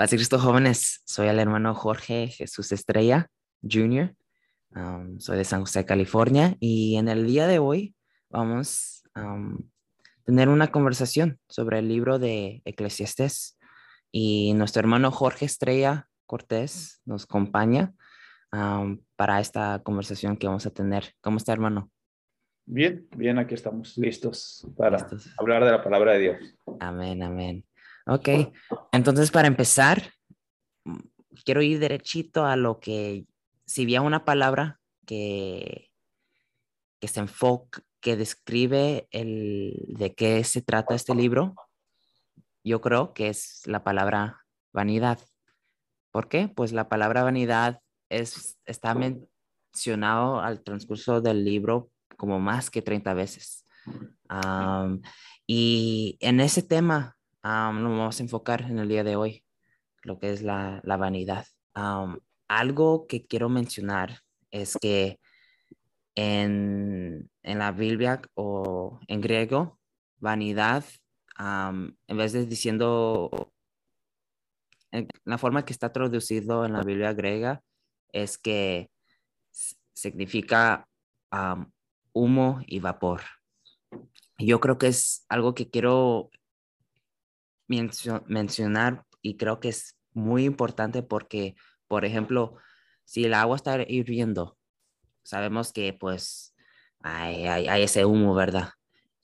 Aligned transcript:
Paz 0.00 0.12
Cristo 0.12 0.38
jóvenes, 0.38 1.02
soy 1.04 1.28
el 1.28 1.38
hermano 1.38 1.74
Jorge 1.74 2.28
Jesús 2.28 2.72
Estrella 2.72 3.26
Jr. 3.60 4.16
Um, 4.74 5.20
soy 5.20 5.36
de 5.36 5.44
San 5.44 5.60
José, 5.60 5.84
California 5.84 6.56
y 6.58 6.96
en 6.96 7.06
el 7.08 7.26
día 7.26 7.46
de 7.46 7.58
hoy 7.58 7.94
vamos 8.30 9.02
a 9.12 9.34
um, 9.34 9.58
tener 10.24 10.48
una 10.48 10.68
conversación 10.68 11.38
sobre 11.50 11.80
el 11.80 11.88
libro 11.88 12.18
de 12.18 12.62
Eclesiastés 12.64 13.58
y 14.10 14.54
nuestro 14.54 14.80
hermano 14.80 15.10
Jorge 15.10 15.44
Estrella 15.44 16.08
Cortés 16.24 17.02
nos 17.04 17.24
acompaña 17.24 17.92
um, 18.54 19.02
para 19.16 19.38
esta 19.38 19.82
conversación 19.82 20.38
que 20.38 20.46
vamos 20.46 20.64
a 20.64 20.70
tener. 20.70 21.12
¿Cómo 21.20 21.36
está 21.36 21.52
hermano? 21.52 21.90
Bien, 22.64 23.06
bien, 23.14 23.38
aquí 23.38 23.52
estamos 23.52 23.98
listos 23.98 24.66
para 24.78 25.06
hablar 25.36 25.62
de 25.62 25.70
la 25.72 25.84
palabra 25.84 26.12
de 26.14 26.18
Dios. 26.20 26.36
Amén, 26.80 27.22
amén. 27.22 27.66
Ok, 28.06 28.28
entonces 28.92 29.30
para 29.30 29.48
empezar, 29.48 30.12
quiero 31.44 31.62
ir 31.62 31.78
derechito 31.78 32.44
a 32.44 32.56
lo 32.56 32.80
que, 32.80 33.26
si 33.66 33.82
había 33.82 34.02
una 34.02 34.24
palabra 34.24 34.80
que, 35.06 35.90
que 37.00 37.08
se 37.08 37.20
enfoca, 37.20 37.82
que 38.00 38.16
describe 38.16 39.08
el, 39.10 39.74
de 39.88 40.14
qué 40.14 40.42
se 40.44 40.62
trata 40.62 40.94
este 40.94 41.14
libro, 41.14 41.54
yo 42.64 42.80
creo 42.80 43.12
que 43.14 43.28
es 43.28 43.62
la 43.66 43.84
palabra 43.84 44.44
vanidad. 44.72 45.18
¿Por 46.10 46.28
qué? 46.28 46.48
Pues 46.48 46.72
la 46.72 46.88
palabra 46.88 47.22
vanidad 47.22 47.80
es, 48.08 48.58
está 48.64 48.94
mencionado 48.94 50.40
al 50.40 50.62
transcurso 50.62 51.20
del 51.20 51.44
libro 51.44 51.90
como 52.16 52.40
más 52.40 52.70
que 52.70 52.82
30 52.82 53.14
veces. 53.14 53.66
y 55.46 56.16
en 56.20 56.40
ese 56.40 56.62
tema 56.62 57.16
nos 57.42 57.82
vamos 57.82 58.20
a 58.20 58.22
enfocar 58.22 58.62
en 58.62 58.78
el 58.78 58.88
día 58.88 59.04
de 59.04 59.16
hoy, 59.16 59.44
lo 60.02 60.18
que 60.18 60.32
es 60.32 60.42
la, 60.42 60.82
vanidad. 60.84 61.46
algo 62.48 63.06
que 63.06 63.26
quiero 63.26 63.48
mencionar 63.48 64.20
es 64.50 64.76
que 64.80 65.18
en, 66.14 67.30
la 67.42 67.72
Biblia 67.72 68.20
o 68.34 69.00
en 69.08 69.20
griego, 69.20 69.78
vanidad, 70.18 70.84
en 71.38 72.16
vez 72.16 72.32
de 72.32 72.46
diciendo, 72.46 73.52
la 75.24 75.38
forma 75.38 75.64
que 75.64 75.72
está 75.72 75.92
traducido 75.92 76.66
en 76.66 76.72
la 76.72 76.82
Biblia 76.82 77.12
griega 77.14 77.62
es 78.12 78.36
que 78.38 78.90
significa 79.94 80.86
humo 82.12 82.60
y 82.66 82.80
vapor. 82.80 83.22
Yo 84.38 84.58
creo 84.60 84.78
que 84.78 84.88
es 84.88 85.26
algo 85.28 85.54
que 85.54 85.70
quiero 85.70 86.30
mencionar 88.26 89.04
y 89.22 89.36
creo 89.36 89.60
que 89.60 89.68
es 89.68 89.96
muy 90.12 90.44
importante 90.44 91.02
porque, 91.02 91.54
por 91.88 92.04
ejemplo, 92.04 92.56
si 93.04 93.24
el 93.24 93.34
agua 93.34 93.56
está 93.56 93.82
hirviendo, 93.86 94.58
sabemos 95.22 95.72
que 95.72 95.92
pues 95.92 96.54
hay, 97.00 97.46
hay, 97.46 97.82
ese 97.82 98.04
humo, 98.04 98.34
¿verdad? 98.34 98.70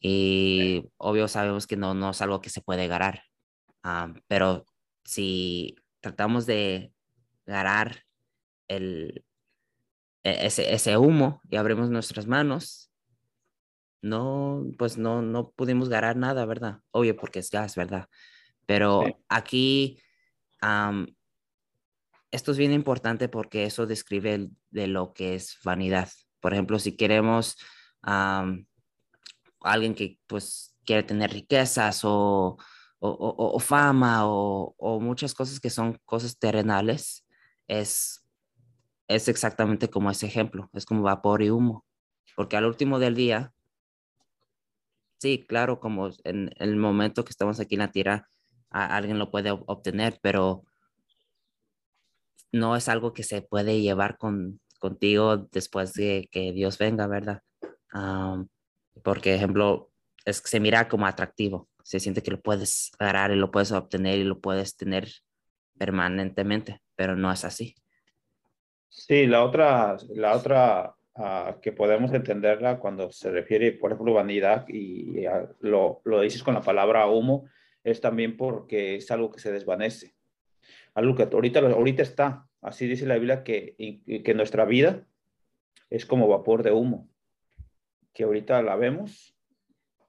Y 0.00 0.84
obvio 0.98 1.28
sabemos 1.28 1.66
que 1.66 1.76
no, 1.76 1.94
no 1.94 2.10
es 2.10 2.22
algo 2.22 2.40
que 2.40 2.50
se 2.50 2.60
puede 2.60 2.86
ganar, 2.86 3.22
pero 4.28 4.64
si 5.04 5.76
tratamos 6.00 6.46
de 6.46 6.92
ganar 7.46 8.02
el, 8.68 9.24
e, 10.22 10.46
ese, 10.46 10.72
ese 10.74 10.96
humo 10.96 11.40
y 11.50 11.56
abrimos 11.56 11.90
nuestras 11.90 12.26
manos, 12.26 12.90
no, 14.02 14.64
pues 14.78 14.98
no, 14.98 15.22
no 15.22 15.50
pudimos 15.50 15.88
ganar 15.88 16.16
nada, 16.16 16.44
¿verdad? 16.46 16.80
Obvio, 16.90 17.16
porque 17.16 17.40
es 17.40 17.50
gas, 17.50 17.74
¿verdad? 17.76 18.08
Pero 18.66 19.04
aquí, 19.28 20.00
esto 22.30 22.52
es 22.52 22.58
bien 22.58 22.72
importante 22.72 23.28
porque 23.28 23.64
eso 23.64 23.86
describe 23.86 24.50
de 24.70 24.86
lo 24.86 25.12
que 25.14 25.34
es 25.34 25.58
vanidad. 25.64 26.10
Por 26.40 26.52
ejemplo, 26.52 26.78
si 26.78 26.96
queremos 26.96 27.56
alguien 29.60 29.94
que 29.94 30.18
pues 30.26 30.76
quiere 30.84 31.02
tener 31.02 31.30
riquezas 31.32 32.02
o, 32.04 32.56
o, 32.98 33.58
fama 33.60 34.22
o, 34.26 35.00
muchas 35.00 35.34
cosas 35.34 35.60
que 35.60 35.70
son 35.70 35.98
cosas 36.04 36.38
terrenales, 36.38 37.26
es, 37.68 38.24
es 39.08 39.28
exactamente 39.28 39.90
como 39.90 40.10
ese 40.10 40.26
ejemplo, 40.26 40.70
es 40.72 40.86
como 40.86 41.02
vapor 41.02 41.42
y 41.42 41.50
humo. 41.50 41.84
Porque 42.36 42.56
al 42.56 42.66
último 42.66 42.98
del 42.98 43.14
día, 43.14 43.52
sí, 45.18 45.46
claro, 45.48 45.80
como 45.80 46.10
en 46.24 46.52
el 46.58 46.76
momento 46.76 47.24
que 47.24 47.30
estamos 47.30 47.60
aquí 47.60 47.74
en 47.76 47.80
la 47.80 47.92
tierra, 47.92 48.28
alguien 48.84 49.18
lo 49.18 49.30
puede 49.30 49.50
obtener, 49.50 50.18
pero 50.20 50.64
no 52.52 52.76
es 52.76 52.88
algo 52.88 53.12
que 53.12 53.22
se 53.22 53.42
puede 53.42 53.80
llevar 53.80 54.18
con, 54.18 54.60
contigo 54.78 55.36
después 55.36 55.92
de 55.94 56.28
que 56.30 56.52
Dios 56.52 56.78
venga, 56.78 57.06
¿verdad? 57.06 57.42
porque, 59.02 59.34
ejemplo, 59.34 59.90
es 60.26 60.42
se 60.44 60.60
mira 60.60 60.86
como 60.88 61.06
atractivo, 61.06 61.68
se 61.82 61.98
siente 61.98 62.22
que 62.22 62.30
lo 62.30 62.40
puedes 62.40 62.92
agarrar 62.98 63.30
y 63.30 63.36
lo 63.36 63.50
puedes 63.50 63.72
obtener 63.72 64.18
y 64.18 64.24
lo 64.24 64.38
puedes 64.40 64.76
tener 64.76 65.08
permanentemente, 65.78 66.82
pero 66.94 67.16
no 67.16 67.32
es 67.32 67.44
así. 67.44 67.74
Sí, 68.88 69.26
la 69.26 69.44
otra, 69.44 69.96
la 70.14 70.36
otra 70.36 70.94
ah, 71.14 71.56
que 71.62 71.72
podemos 71.72 72.12
entenderla 72.12 72.78
cuando 72.78 73.10
se 73.12 73.30
refiere, 73.30 73.72
por 73.72 73.92
ejemplo, 73.92 74.12
vanidad 74.14 74.68
y 74.68 75.24
lo, 75.60 76.00
lo 76.04 76.20
dices 76.20 76.42
con 76.42 76.54
la 76.54 76.62
palabra 76.62 77.06
humo, 77.06 77.46
es 77.86 78.00
también 78.00 78.36
porque 78.36 78.96
es 78.96 79.10
algo 79.12 79.30
que 79.30 79.38
se 79.38 79.52
desvanece. 79.52 80.14
Algo 80.94 81.14
que 81.14 81.22
ahorita, 81.22 81.60
ahorita 81.60 82.02
está. 82.02 82.48
Así 82.60 82.88
dice 82.88 83.06
la 83.06 83.14
Biblia 83.14 83.44
que, 83.44 84.02
que 84.24 84.34
nuestra 84.34 84.64
vida 84.64 85.06
es 85.88 86.04
como 86.04 86.26
vapor 86.26 86.64
de 86.64 86.72
humo, 86.72 87.08
que 88.12 88.24
ahorita 88.24 88.60
la 88.62 88.74
vemos 88.74 89.36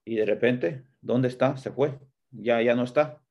y 0.03 0.15
de 0.15 0.25
repente, 0.25 0.83
¿dónde 1.01 1.27
está? 1.27 1.55
Se 1.57 1.69
fue, 1.69 1.99
ya, 2.31 2.61
ya 2.63 2.73
no 2.73 2.83
está. 2.83 3.21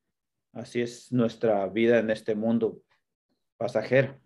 Así 0.53 0.81
es 0.81 1.11
nuestra 1.11 1.67
vida 1.67 1.99
en 1.99 2.09
este 2.09 2.33
mundo 2.33 2.81
pasajero. 3.57 4.17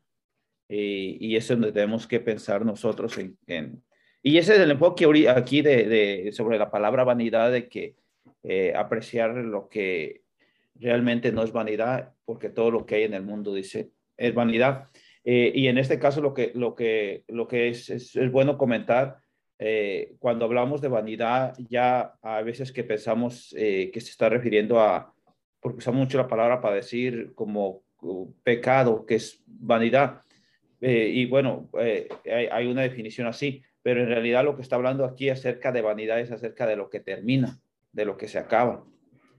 Y, 0.70 1.18
y 1.20 1.36
eso 1.36 1.54
es 1.54 1.60
donde 1.60 1.74
tenemos 1.74 2.06
que 2.06 2.20
pensar 2.20 2.64
nosotros 2.64 3.18
en, 3.18 3.84
y 4.24 4.38
ese 4.38 4.54
es 4.54 4.60
el 4.60 4.72
enfoque 4.72 5.30
aquí 5.30 5.64
de, 5.64 5.86
de, 5.86 6.32
sobre 6.32 6.60
la 6.60 6.70
palabra 6.70 7.04
vanidad, 7.04 7.52
de 7.52 7.68
que 7.68 7.96
eh, 8.44 8.74
apreciar 8.76 9.36
lo 9.36 9.70
que 9.70 10.24
realmente 10.76 11.32
no 11.32 11.44
es 11.44 11.52
vanidad, 11.52 12.14
porque 12.26 12.50
todo 12.50 12.72
lo 12.72 12.86
que 12.88 12.96
hay 12.96 13.04
en 13.04 13.14
el 13.14 13.22
mundo 13.22 13.54
dice 13.54 13.92
es 14.18 14.34
vanidad. 14.34 14.90
Eh, 15.24 15.52
y 15.54 15.68
en 15.68 15.78
este 15.78 16.00
caso 16.00 16.22
lo 16.22 16.34
que, 16.34 16.52
lo 16.56 16.74
que, 16.74 17.24
lo 17.28 17.48
que 17.48 17.70
es, 17.70 17.90
es, 17.92 18.32
bueno 18.32 18.58
comentar, 18.58 19.18
eh, 19.60 20.16
cuando 20.18 20.46
hablamos 20.46 20.82
de 20.82 20.88
vanidad, 20.88 21.56
ya 21.70 22.16
a 22.24 22.42
veces 22.42 22.72
que 22.72 22.84
pensamos 22.84 23.54
que 23.56 23.92
se 23.94 24.10
está 24.10 24.28
refiriendo 24.28 24.80
a, 24.80 25.14
porque 25.60 25.78
usamos 25.78 26.00
mucho 26.00 26.18
la 26.18 26.28
palabra 26.28 26.62
para 26.62 26.76
decir 26.78 27.34
como 27.36 27.84
uh, 28.02 28.34
pecado, 28.44 29.06
que 29.06 29.16
es 29.16 29.44
vanidad. 29.46 30.22
y 30.82 31.28
bueno, 31.28 31.70
hay, 31.76 32.48
hay, 32.52 32.68
una 32.68 32.82
definición 32.82 33.28
así, 33.28 33.62
pero 33.84 34.02
en 34.02 34.08
realidad 34.08 34.44
lo 34.44 34.56
que 34.56 34.64
está 34.64 34.78
hablando 34.78 35.06
aquí 35.06 35.30
acerca 35.30 35.72
de 35.72 35.84
vanidad 35.84 36.20
es 36.20 36.32
acerca 36.32 36.66
de 36.66 36.76
lo 36.76 36.90
que 36.90 37.02
termina 37.02 37.62
de 37.92 38.06
lo 38.06 38.18
que 38.18 38.28
se 38.28 38.40
acaba. 38.40 38.86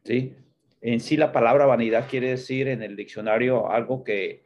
¿sí? 0.05 0.35
En 0.81 1.01
sí 1.01 1.17
la 1.17 1.33
palabra 1.33 1.67
vanidad 1.67 2.09
quiere 2.09 2.31
decir 2.31 2.69
en 2.69 2.83
el 2.83 2.97
diccionario 2.97 3.71
algo 3.71 4.05
que, 4.05 4.43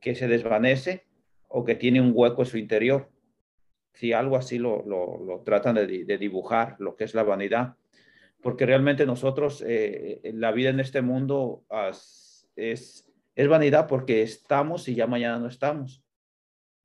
que 0.00 0.14
se 0.14 0.28
desvanece 0.28 1.06
o 1.48 1.64
que 1.64 1.74
tiene 1.74 2.00
un 2.00 2.12
hueco 2.14 2.42
en 2.42 2.46
su 2.46 2.58
interior. 2.58 3.10
Si 3.92 4.12
algo 4.12 4.36
así 4.36 4.58
lo, 4.58 4.84
lo, 4.86 5.42
tratan 5.44 5.74
de, 5.74 6.18
dibujar, 6.18 6.76
lo 6.78 6.96
que 6.96 7.04
es 7.04 7.14
la 7.14 7.24
vanidad. 7.24 7.74
Porque 8.40 8.64
realmente 8.64 9.04
nosotros, 9.04 9.62
eh, 9.66 10.20
la 10.32 10.52
vida 10.52 10.70
en 10.70 10.80
este 10.80 11.02
mundo 11.02 11.64
es, 12.56 13.10
es 13.34 13.48
vanidad 13.48 13.86
porque 13.86 14.22
estamos 14.22 14.88
y 14.88 14.94
ya 14.94 15.06
mañana 15.06 15.38
no 15.38 15.48
estamos. 15.48 16.04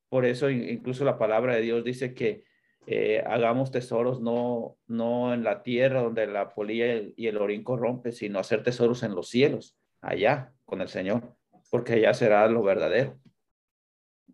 Por 0.10 0.25
eso 0.25 0.50
incluso 0.50 1.04
la 1.04 1.18
palabra 1.18 1.56
de 1.56 1.62
Dios 1.62 1.83
dice 1.83 2.13
que 2.13 2.44
eh, 2.87 3.23
hagamos 3.25 3.71
tesoros 3.71 4.21
no, 4.21 4.77
no 4.87 5.33
en 5.33 5.43
la 5.43 5.63
tierra 5.63 6.03
donde 6.03 6.27
la 6.27 6.53
polilla 6.53 7.01
y 7.15 7.27
el, 7.27 7.37
orín 7.37 7.63
corrompe, 7.63 8.11
sino 8.11 8.39
hacer 8.39 8.61
tesoros 8.61 9.01
en 9.01 9.15
los 9.15 9.29
cielos, 9.29 9.75
allá 10.01 10.53
con 10.65 10.81
el 10.81 10.87
Señor, 10.87 11.35
porque 11.71 11.93
allá 11.93 12.13
será 12.13 12.47
lo 12.47 12.61
verdadero. 12.61 13.19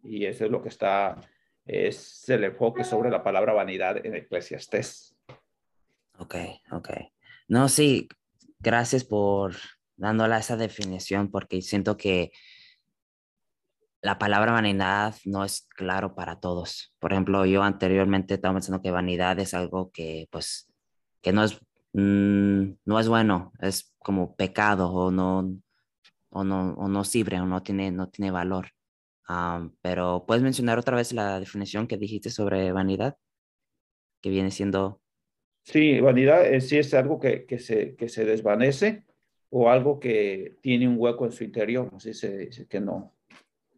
Y 0.03 0.25
eso 0.25 0.45
es 0.45 0.51
lo 0.51 0.61
que 0.61 0.69
está, 0.69 1.21
es 1.65 2.27
el 2.27 2.43
enfoque 2.43 2.83
sobre 2.83 3.09
la 3.09 3.23
palabra 3.23 3.53
vanidad 3.53 4.05
en 4.05 4.15
Eclesiastés. 4.15 5.15
Ok, 6.17 6.35
ok. 6.71 6.89
No, 7.47 7.69
sí, 7.69 8.09
gracias 8.59 9.05
por 9.05 9.55
dándola 9.95 10.39
esa 10.39 10.57
definición, 10.57 11.31
porque 11.31 11.61
siento 11.61 11.95
que 11.95 12.31
la 14.01 14.17
palabra 14.17 14.51
vanidad 14.51 15.15
no 15.25 15.45
es 15.45 15.67
claro 15.69 16.15
para 16.15 16.39
todos. 16.39 16.93
Por 16.99 17.13
ejemplo, 17.13 17.45
yo 17.45 17.63
anteriormente 17.63 18.35
estaba 18.35 18.55
pensando 18.55 18.81
que 18.81 18.91
vanidad 18.91 19.39
es 19.39 19.53
algo 19.53 19.91
que, 19.91 20.27
pues, 20.31 20.71
que 21.21 21.31
no 21.31 21.43
es, 21.43 21.59
mm, 21.93 22.71
no 22.85 22.99
es 22.99 23.07
bueno, 23.07 23.53
es 23.61 23.93
como 23.99 24.35
pecado 24.35 24.91
o 24.91 25.11
no, 25.11 25.55
o 26.29 26.43
no, 26.43 26.73
o 26.73 26.87
no 26.87 27.03
sirve 27.03 27.39
o 27.39 27.45
no 27.45 27.61
tiene, 27.63 27.91
no 27.91 28.09
tiene 28.09 28.31
valor. 28.31 28.69
pero 29.81 30.25
puedes 30.27 30.43
mencionar 30.43 30.77
otra 30.77 30.97
vez 30.97 31.13
la 31.13 31.39
definición 31.39 31.87
que 31.87 31.97
dijiste 31.97 32.29
sobre 32.29 32.71
vanidad, 32.71 33.15
que 34.21 34.29
viene 34.29 34.51
siendo... 34.51 35.01
Sí, 35.63 36.01
vanidad 36.01 36.45
es, 36.45 36.67
sí 36.69 36.77
es 36.77 36.93
algo 36.93 37.19
que, 37.19 37.45
que, 37.45 37.59
se, 37.59 37.95
que 37.95 38.09
se 38.09 38.25
desvanece 38.25 39.05
o 39.49 39.69
algo 39.69 39.99
que 39.99 40.57
tiene 40.61 40.87
un 40.87 40.95
hueco 40.97 41.25
en 41.25 41.31
su 41.31 41.43
interior, 41.43 41.89
así 41.95 42.13
se 42.13 42.37
dice 42.37 42.67
que 42.67 42.81
no, 42.81 43.13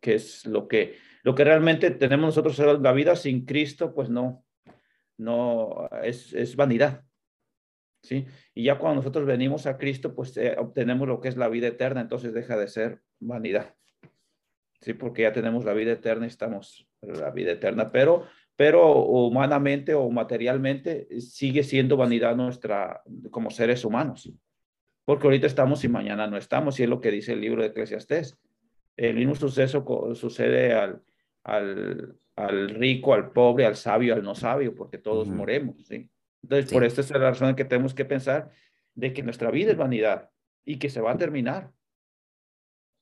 que 0.04 0.16
es 0.16 0.46
lo 0.46 0.68
que, 0.68 0.98
lo 1.24 1.34
que 1.34 1.46
realmente 1.46 1.90
tenemos 1.90 2.28
nosotros 2.28 2.60
en 2.60 2.84
la 2.84 2.92
vida 2.92 3.16
sin 3.16 3.46
Cristo, 3.46 3.94
pues 3.96 4.10
no, 4.10 4.46
no, 5.18 5.88
es, 6.04 6.34
es 6.34 6.58
vanidad. 6.58 7.06
¿sí? 8.02 8.26
Y 8.54 8.66
ya 8.66 8.78
cuando 8.78 8.98
nosotros 8.98 9.26
venimos 9.26 9.66
a 9.66 9.78
Cristo, 9.78 10.14
pues 10.14 10.36
eh, 10.36 10.56
obtenemos 10.60 11.08
lo 11.08 11.22
que 11.22 11.30
es 11.30 11.38
la 11.38 11.48
vida 11.48 11.68
eterna, 11.68 12.02
entonces 12.02 12.34
deja 12.34 12.58
de 12.58 12.68
ser 12.68 13.02
vanidad. 13.22 13.74
Sí, 14.82 14.94
porque 14.94 15.22
ya 15.22 15.32
tenemos 15.32 15.64
la 15.64 15.74
vida 15.74 15.94
eterna 15.94 16.26
y 16.26 16.28
estamos 16.28 16.86
en 17.02 17.18
la 17.22 17.32
vida 17.32 17.54
eterna, 17.54 17.90
pero, 17.90 18.26
pero 18.58 19.06
humanamente 19.06 19.94
o 19.94 20.10
materialmente 20.10 21.08
sigue 21.22 21.64
siendo 21.64 21.96
vanidad 21.96 22.36
nuestra 22.36 23.02
como 23.32 23.50
seres 23.52 23.86
humanos. 23.86 24.30
Porque 25.06 25.28
ahorita 25.28 25.48
estamos 25.48 25.82
y 25.86 25.88
mañana 25.88 26.28
no 26.28 26.36
estamos, 26.36 26.78
y 26.80 26.84
es 26.84 26.90
lo 26.90 27.00
que 27.00 27.12
dice 27.12 27.32
el 27.32 27.40
libro 27.40 27.62
de 27.62 27.70
Eclesiastés. 27.70 28.38
El 28.96 29.16
mismo 29.16 29.36
suceso 29.36 29.86
sucede 30.16 30.74
al, 30.74 31.02
al, 31.44 32.18
al 32.36 32.70
rico, 32.70 33.14
al 33.14 33.32
pobre, 33.32 33.66
al 33.66 33.76
sabio, 33.76 34.14
al 34.14 34.24
no 34.24 34.36
sabio, 34.36 34.76
porque 34.76 34.98
todos 34.98 35.28
moremos, 35.28 35.86
¿sí? 35.88 36.10
Entonces, 36.42 36.72
por 36.72 36.84
esta 36.84 37.02
es 37.02 37.10
la 37.12 37.20
razón 37.20 37.56
que 37.56 37.66
tenemos 37.66 37.94
que 37.94 38.06
pensar 38.06 38.52
de 38.96 39.14
que 39.14 39.24
nuestra 39.24 39.50
vida 39.50 39.72
es 39.72 39.78
vanidad 39.78 40.30
y 40.66 40.78
que 40.78 40.90
se 40.90 41.02
va 41.02 41.12
a 41.12 41.18
terminar 41.18 41.72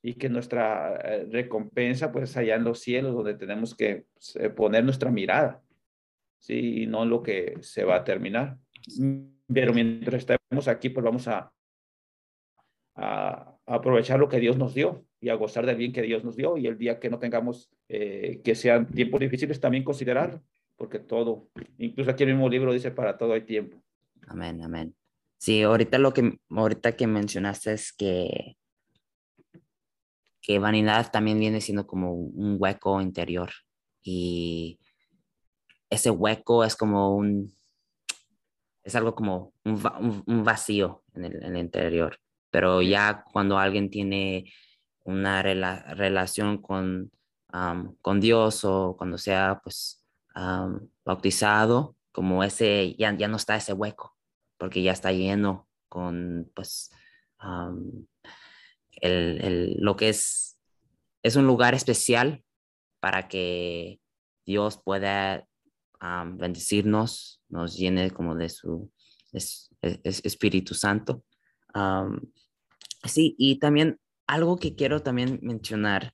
y 0.04 0.16
que 0.16 0.30
nuestra 0.30 0.96
eh, 0.96 1.28
recompensa 1.30 2.12
pues 2.12 2.36
allá 2.36 2.56
en 2.56 2.64
los 2.64 2.80
cielos 2.80 3.14
donde 3.14 3.36
tenemos 3.36 3.76
que 3.76 4.06
pues, 4.14 4.36
eh, 4.36 4.50
poner 4.50 4.84
nuestra 4.84 5.12
mirada, 5.12 5.62
¿sí? 6.40 6.84
Y 6.84 6.88
no 6.88 7.06
lo 7.06 7.22
que 7.22 7.58
se 7.62 7.84
va 7.84 7.98
a 7.98 8.04
terminar. 8.04 8.58
Pero 9.48 9.74
mientras 9.74 10.22
estemos 10.22 10.68
aquí, 10.68 10.90
pues 10.90 11.04
vamos 11.04 11.28
a, 11.28 11.52
a, 12.96 13.58
aprovechar 13.76 14.20
lo 14.20 14.30
que 14.30 14.40
Dios 14.40 14.58
nos 14.58 14.74
dio 14.74 15.06
y 15.20 15.30
a 15.30 15.36
gozar 15.36 15.66
del 15.66 15.78
bien 15.78 15.94
que 15.94 16.02
Dios 16.02 16.24
nos 16.24 16.36
dio 16.36 16.58
y 16.58 16.68
el 16.68 16.78
día 16.78 17.00
que 17.00 17.10
no 17.10 17.20
tengamos, 17.20 17.70
eh, 17.90 18.42
que 18.44 18.56
sean 18.56 18.88
tiempos 18.88 19.20
difíciles, 19.20 19.60
también 19.60 19.84
considerarlo 19.84 20.42
porque 20.82 20.98
todo, 20.98 21.48
incluso 21.78 22.10
aquí 22.10 22.24
el 22.24 22.32
mismo 22.32 22.50
libro 22.50 22.74
dice, 22.74 22.90
para 22.90 23.16
todo 23.16 23.34
hay 23.34 23.42
tiempo. 23.42 23.78
Amén, 24.26 24.64
amén. 24.64 24.96
Sí, 25.38 25.62
ahorita 25.62 26.00
lo 26.00 26.12
que, 26.12 26.40
ahorita 26.50 26.96
que 26.96 27.06
mencionaste 27.06 27.74
es 27.74 27.94
que, 27.94 28.58
que 30.42 30.58
vanidad 30.58 31.12
también 31.12 31.40
viene 31.40 31.62
siendo 31.62 31.86
como 31.86 32.16
un 32.16 32.56
hueco 32.58 33.00
interior 33.00 33.52
y 34.02 34.80
ese 35.88 36.10
hueco 36.10 36.64
es 36.64 36.76
como 36.76 37.16
un, 37.16 37.54
es 38.84 38.96
algo 38.96 39.14
como 39.14 39.54
un, 39.64 40.44
vacío 40.44 41.04
en 41.14 41.26
el, 41.26 41.58
interior, 41.58 42.18
pero 42.52 42.82
ya 42.82 43.24
cuando 43.32 43.58
alguien 43.58 43.90
tiene 43.90 44.52
una 45.04 45.42
relación 45.42 46.62
con, 46.62 47.12
con 48.02 48.20
Dios 48.20 48.64
o 48.66 48.96
cuando 48.98 49.18
sea 49.18 49.60
pues 49.64 50.06
bautizado, 51.04 51.96
como 52.12 52.44
ese, 52.44 52.96
ya, 52.98 53.16
ya 53.18 53.28
no 53.28 53.38
está 53.38 53.56
ese 53.56 53.74
hueco, 53.74 54.16
porque 54.58 54.84
ya 54.84 54.92
está 54.92 55.12
lleno 55.12 55.68
con, 55.88 56.52
pues, 56.54 56.92
el, 59.02 59.42
el, 59.42 59.76
lo 59.80 59.96
que 59.96 60.10
es, 60.10 60.60
es 61.24 61.36
un 61.36 61.48
lugar 61.48 61.74
especial 61.74 62.44
para 63.00 63.28
que 63.28 64.00
Dios 64.46 64.80
pueda 64.84 65.48
bendecirnos, 66.26 67.42
nos 67.50 67.78
llene 67.78 68.12
como 68.12 68.36
de 68.36 68.50
su 68.50 68.92
Espíritu 69.32 70.74
Santo. 70.74 71.24
Sí, 73.06 73.36
y 73.38 73.60
también 73.60 74.00
algo 74.28 74.58
que 74.58 74.76
quiero 74.76 75.02
también 75.02 75.40
mencionar 75.42 76.14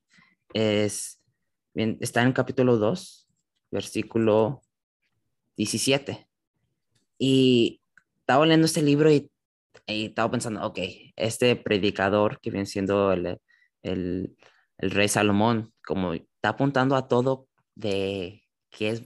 es, 0.52 1.20
está 1.74 2.22
en 2.22 2.32
capítulo 2.32 2.76
2, 2.76 3.28
versículo 3.70 4.62
17. 5.56 6.28
Y 7.18 7.80
estaba 8.20 8.44
leyendo 8.46 8.66
este 8.66 8.82
libro 8.82 9.10
y, 9.10 9.30
estaba 9.86 10.30
pensando, 10.30 10.66
ok, 10.66 10.78
este 11.16 11.56
predicador 11.56 12.40
que 12.40 12.50
viene 12.50 12.66
siendo 12.66 13.12
el, 13.12 13.38
el, 13.82 14.36
el, 14.78 14.90
rey 14.90 15.08
Salomón, 15.08 15.72
como 15.86 16.12
está 16.12 16.50
apuntando 16.50 16.94
a 16.94 17.08
todo 17.08 17.48
de 17.74 18.42
que 18.70 18.90
es, 18.90 19.02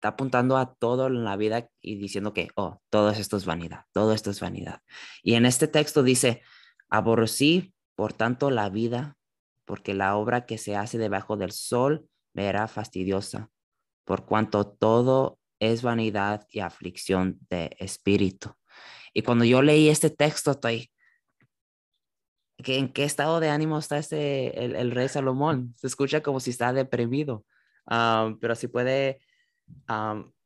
está 0.00 0.08
apuntando 0.08 0.56
a 0.56 0.72
todo 0.74 1.08
en 1.08 1.24
la 1.24 1.36
vida 1.36 1.68
y 1.82 1.96
diciendo 1.96 2.32
que, 2.32 2.48
oh, 2.54 2.80
todo 2.88 3.10
esto 3.10 3.36
es 3.36 3.44
vanidad, 3.44 3.84
todo 3.92 4.14
esto 4.14 4.30
es 4.30 4.40
vanidad. 4.40 4.80
Y 5.22 5.34
en 5.34 5.44
este 5.44 5.68
texto 5.68 6.02
dice, 6.02 6.40
aborrecí, 6.88 7.74
por 7.96 8.14
tanto, 8.14 8.50
la 8.50 8.70
vida, 8.70 9.18
porque 9.66 9.92
la 9.92 10.16
obra 10.16 10.46
que 10.46 10.56
se 10.56 10.74
hace 10.74 10.96
debajo 10.96 11.36
del 11.36 11.52
sol 11.52 12.08
me 12.32 12.46
era 12.46 12.66
fastidiosa, 12.66 13.50
por 14.06 14.24
cuanto 14.24 14.66
todo 14.66 15.38
es 15.58 15.82
vanidad 15.82 16.46
y 16.48 16.60
aflicción 16.60 17.38
de 17.50 17.76
espíritu. 17.78 18.54
Y 19.12 19.20
cuando 19.20 19.44
yo 19.44 19.60
leí 19.60 19.90
este 19.90 20.08
texto, 20.08 20.52
estoy, 20.52 20.90
¿en 22.56 22.90
qué 22.90 23.04
estado 23.04 23.38
de 23.38 23.50
ánimo 23.50 23.78
está 23.78 23.98
este, 23.98 24.64
el, 24.64 24.92
rey 24.92 25.08
Salomón? 25.10 25.74
Se 25.76 25.88
escucha 25.88 26.22
como 26.22 26.40
si 26.40 26.48
está 26.48 26.72
deprimido, 26.72 27.44
pero 27.86 28.54
si 28.54 28.66
puede, 28.66 29.20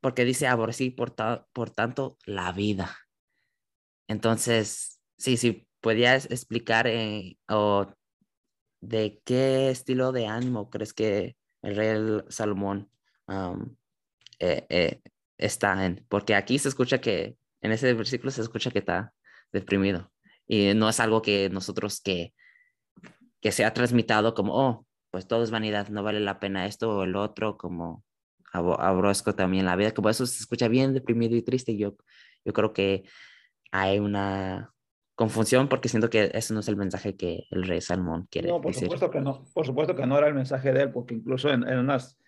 porque 0.01 0.25
dice 0.25 0.47
aborrecí 0.47 0.91
por, 0.91 1.15
por 1.53 1.71
tanto 1.71 2.19
la 2.27 2.53
vida. 2.53 2.97
Entonces, 4.09 5.01
sí, 5.17 5.37
sí, 5.37 5.67
podías 5.81 6.31
explicar 6.31 6.87
eh, 6.87 7.39
o 7.49 7.87
de 8.81 9.21
qué 9.25 9.71
estilo 9.71 10.13
de 10.13 10.27
ánimo 10.27 10.71
crees 10.71 10.93
que 10.93 11.37
el 11.63 11.77
rey 11.77 12.23
Salomón 12.29 12.91
eh, 14.39 14.67
eh, 14.69 15.01
está 15.39 15.85
en, 15.87 16.05
porque 16.09 16.35
aquí 16.35 16.59
se 16.59 16.69
escucha 16.69 17.01
que, 17.01 17.37
en 17.61 17.73
ese 17.73 17.93
versículo 17.95 18.31
se 18.31 18.43
escucha 18.43 18.71
que 18.71 18.81
está 18.81 19.13
deprimido 19.53 20.13
y 20.47 20.75
no 20.75 20.89
es 20.89 21.01
algo 21.01 21.23
que 21.23 21.49
nosotros 21.51 22.01
que, 22.01 22.35
que 23.41 23.53
se 23.53 23.65
ha 23.65 23.73
transmitido 23.75 24.35
como, 24.35 24.55
oh, 24.55 24.87
pues 25.11 25.27
todo 25.27 25.45
es 25.45 25.51
vanidad, 25.51 25.89
no 25.89 26.03
vale 26.03 26.21
la 26.21 26.41
pena 26.41 26.67
esto 26.67 26.99
o 26.99 27.05
el 27.05 27.17
otro, 27.17 27.57
como 27.57 28.05
abrosco 28.55 29.35
también 29.35 29.67
la 29.67 29.77
vida, 29.77 29.93
como 29.93 30.11
eso 30.11 30.27
se 30.27 30.39
escucha 30.39 30.69
bien 30.69 30.95
deprimido 30.95 31.37
y 31.37 31.43
triste. 31.43 31.77
Yo, 31.77 31.97
yo 32.45 32.53
creo 32.53 32.73
que 32.73 33.05
hay 33.73 33.99
una 33.99 34.73
confusión 35.15 35.69
porque 35.69 35.89
siento 35.89 36.11
que 36.11 36.31
ese 36.35 36.55
no 36.55 36.61
es 36.61 36.69
el 36.69 36.77
mensaje 36.77 37.17
que 37.17 37.47
el 37.51 37.65
rey 37.65 37.81
Salmón 37.81 38.27
quiere 38.31 38.49
no, 38.49 38.61
por 38.61 38.75
Supuesto 38.75 39.11
que 39.11 39.21
no, 39.21 39.45
por 39.53 39.67
supuesto 39.67 39.95
que 39.95 40.07
no 40.07 40.19
era 40.19 40.29
el 40.29 40.35
mensaje 40.35 40.73
de 40.73 40.83
él, 40.83 40.91
porque 40.91 41.15
incluso 41.15 41.51
en, 41.51 41.67
en, 41.69 41.79
unas, 41.79 42.19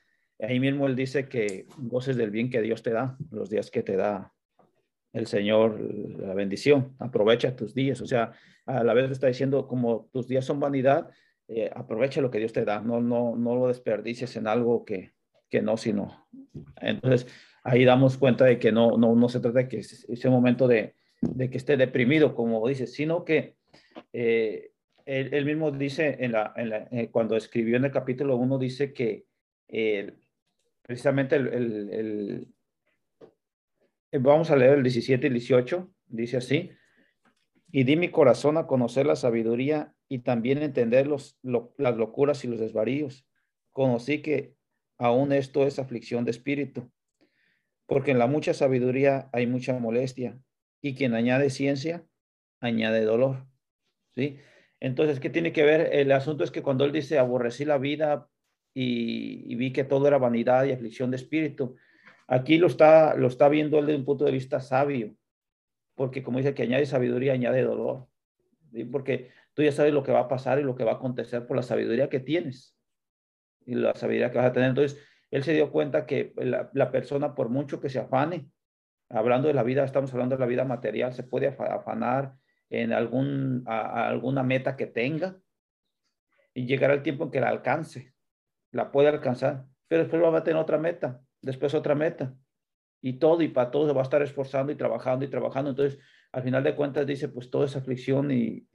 ahí 0.40 0.60
mismo 0.60 0.86
él 0.86 0.94
dice 0.94 1.28
que 1.28 1.66
goces 1.78 2.16
del 2.16 2.30
bien 2.30 2.50
que 2.50 2.62
Dios 2.62 2.82
te 2.82 2.90
da, 2.90 3.16
los 3.30 3.50
días 3.50 3.70
que 3.70 3.82
te 3.82 3.96
da 3.96 4.32
el 5.12 5.26
Señor, 5.26 5.80
la 6.20 6.34
bendición, 6.34 6.94
aprovecha 6.98 7.56
tus 7.56 7.74
días, 7.74 8.00
o 8.02 8.06
sea, 8.06 8.32
a 8.66 8.84
la 8.84 8.92
vez 8.92 9.10
está 9.10 9.26
diciendo 9.28 9.66
como 9.66 10.08
tus 10.12 10.28
días 10.28 10.44
son 10.44 10.60
vanidad, 10.60 11.08
eh, 11.48 11.70
aprovecha 11.74 12.20
lo 12.20 12.30
que 12.30 12.38
Dios 12.38 12.52
te 12.52 12.64
da, 12.64 12.80
no, 12.80 13.00
no, 13.00 13.34
no 13.36 13.56
lo 13.56 13.68
desperdicies 13.68 14.36
en 14.36 14.46
algo 14.46 14.84
que, 14.84 15.15
que 15.50 15.62
no, 15.62 15.76
sino. 15.76 16.26
Entonces, 16.80 17.26
ahí 17.62 17.84
damos 17.84 18.16
cuenta 18.16 18.44
de 18.44 18.58
que 18.58 18.72
no, 18.72 18.96
no, 18.96 19.14
no 19.14 19.28
se 19.28 19.40
trata 19.40 19.60
de 19.60 19.68
que 19.68 19.78
ese 19.78 20.30
momento 20.30 20.68
de, 20.68 20.94
de 21.20 21.50
que 21.50 21.56
esté 21.56 21.76
deprimido, 21.76 22.34
como 22.34 22.66
dice, 22.68 22.86
sino 22.86 23.24
que 23.24 23.56
eh, 24.12 24.72
él, 25.04 25.44
mismo 25.44 25.70
dice, 25.70 26.16
en 26.20 26.32
la, 26.32 26.52
eh, 26.90 27.08
cuando 27.10 27.36
escribió 27.36 27.76
en 27.76 27.84
el 27.84 27.92
capítulo 27.92 28.36
1, 28.36 28.58
dice 28.58 28.92
que 28.92 29.26
precisamente 30.82 31.36
el, 31.36 32.48
eh, 34.10 34.18
vamos 34.18 34.50
a 34.50 34.56
leer 34.56 34.74
el 34.74 34.82
17 34.82 35.26
y 35.26 35.30
18, 35.30 35.90
dice 36.06 36.36
así, 36.38 36.70
y 37.70 37.84
di 37.84 37.96
mi 37.96 38.10
corazón 38.10 38.56
a 38.56 38.66
conocer 38.66 39.06
la 39.06 39.16
sabiduría 39.16 39.94
y 40.08 40.20
también 40.20 40.62
entender 40.62 41.06
los, 41.06 41.38
las 41.42 41.96
locuras 41.96 42.44
y 42.44 42.48
los 42.48 42.60
desvaríos. 42.60 43.26
Conocí 43.70 44.22
que 44.22 44.55
aún 44.98 45.32
esto 45.32 45.66
es 45.66 45.78
aflicción 45.78 46.24
de 46.24 46.30
espíritu, 46.30 46.90
porque 47.86 48.10
en 48.10 48.18
la 48.18 48.26
mucha 48.26 48.54
sabiduría 48.54 49.28
hay 49.32 49.46
mucha 49.46 49.78
molestia 49.78 50.38
y 50.80 50.94
quien 50.94 51.14
añade 51.14 51.50
ciencia, 51.50 52.04
añade 52.60 53.02
dolor. 53.02 53.46
¿Sí? 54.14 54.38
Entonces, 54.80 55.20
¿qué 55.20 55.30
tiene 55.30 55.52
que 55.52 55.62
ver? 55.62 55.90
El 55.92 56.12
asunto 56.12 56.44
es 56.44 56.50
que 56.50 56.62
cuando 56.62 56.84
él 56.84 56.92
dice, 56.92 57.18
aborrecí 57.18 57.64
la 57.64 57.78
vida 57.78 58.28
y, 58.74 59.54
vi 59.56 59.72
que 59.72 59.84
todo 59.84 60.06
era 60.06 60.18
vanidad 60.18 60.64
y 60.64 60.72
aflicción 60.72 61.10
de 61.10 61.16
espíritu, 61.16 61.76
aquí 62.26 62.58
lo 62.58 62.66
está, 62.66 63.14
lo 63.14 63.28
está 63.28 63.48
viendo 63.48 63.78
él 63.78 63.86
desde 63.86 63.98
un 63.98 64.04
punto 64.04 64.24
de 64.24 64.32
vista 64.32 64.60
sabio, 64.60 65.14
porque 65.94 66.22
como 66.22 66.38
dice 66.38 66.54
que 66.54 66.62
añade 66.62 66.86
sabiduría, 66.86 67.32
añade 67.32 67.62
dolor. 67.62 68.08
¿sí? 68.72 68.84
Porque 68.84 69.30
Tú 69.56 69.62
ya 69.62 69.72
sabes 69.72 69.94
lo 69.94 70.02
que 70.02 70.12
va 70.12 70.20
a 70.20 70.28
pasar 70.28 70.60
y 70.60 70.62
lo 70.62 70.76
que 70.76 70.84
va 70.84 70.92
a 70.92 70.94
acontecer 70.96 71.46
por 71.46 71.56
la 71.56 71.62
sabiduría 71.62 72.10
que 72.10 72.20
tienes 72.20 72.75
y 73.66 73.74
la 73.74 73.94
sabiduría 73.94 74.30
que 74.30 74.38
vas 74.38 74.46
a 74.46 74.52
tener. 74.52 74.70
Entonces, 74.70 74.98
él 75.30 75.42
se 75.42 75.52
dio 75.52 75.70
cuenta 75.70 76.06
que 76.06 76.32
la, 76.36 76.90
persona, 76.90 77.34
por 77.34 77.48
mucho 77.48 77.80
que 77.80 77.90
se 77.90 77.98
afane, 77.98 78.48
hablando 79.10 79.48
de 79.48 79.54
la 79.54 79.62
vida, 79.62 79.84
estamos 79.84 80.12
hablando 80.12 80.36
de 80.36 80.40
la 80.40 80.46
vida 80.46 80.64
material, 80.64 81.12
se 81.12 81.24
puede 81.24 81.48
afanar 81.48 82.34
en 82.70 82.92
algún, 82.92 83.64
alguna 83.66 84.42
meta 84.42 84.76
que 84.76 84.86
tenga 84.86 85.36
y 86.54 86.66
llegará 86.66 86.94
el 86.94 87.02
tiempo 87.02 87.24
en 87.24 87.30
que 87.30 87.40
la 87.40 87.48
alcance, 87.48 88.14
la 88.72 88.90
puede 88.90 89.08
alcanzar, 89.08 89.66
pero 89.88 90.02
después 90.02 90.22
va 90.22 90.38
a 90.38 90.44
tener 90.44 90.60
otra 90.60 90.78
meta, 90.78 91.20
después 91.42 91.74
otra 91.74 91.94
meta. 91.94 92.34
Y 93.02 93.18
todo 93.18 93.42
y 93.42 93.48
para 93.48 93.70
todo 93.70 93.86
se 93.86 93.92
va 93.92 94.00
a 94.00 94.04
estar 94.04 94.22
esforzando 94.22 94.72
y 94.72 94.76
trabajando 94.76 95.24
y 95.24 95.28
trabajando. 95.28 95.70
Entonces, 95.70 96.00
al 96.32 96.42
final 96.42 96.64
de 96.64 96.74
cuentas 96.74 97.06
dice, 97.06 97.28
pues 97.28 97.50
todo 97.50 97.64
es 97.64 97.76
aflicción 97.76 98.30
y, 98.30 98.66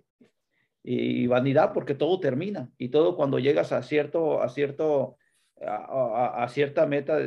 y 0.84 1.28
vanidad 1.28 1.74
porque 1.74 1.94
todo 1.94 2.20
termina 2.20 2.72
y 2.78 2.90
todo 2.90 3.16
cuando 3.16 3.40
llegas 3.40 3.72
a 3.72 3.84
cierto, 3.84 4.42
a 4.42 4.50
cierto, 4.50 5.18
a, 5.62 6.48
cierta 6.50 6.86
meta 6.88 7.20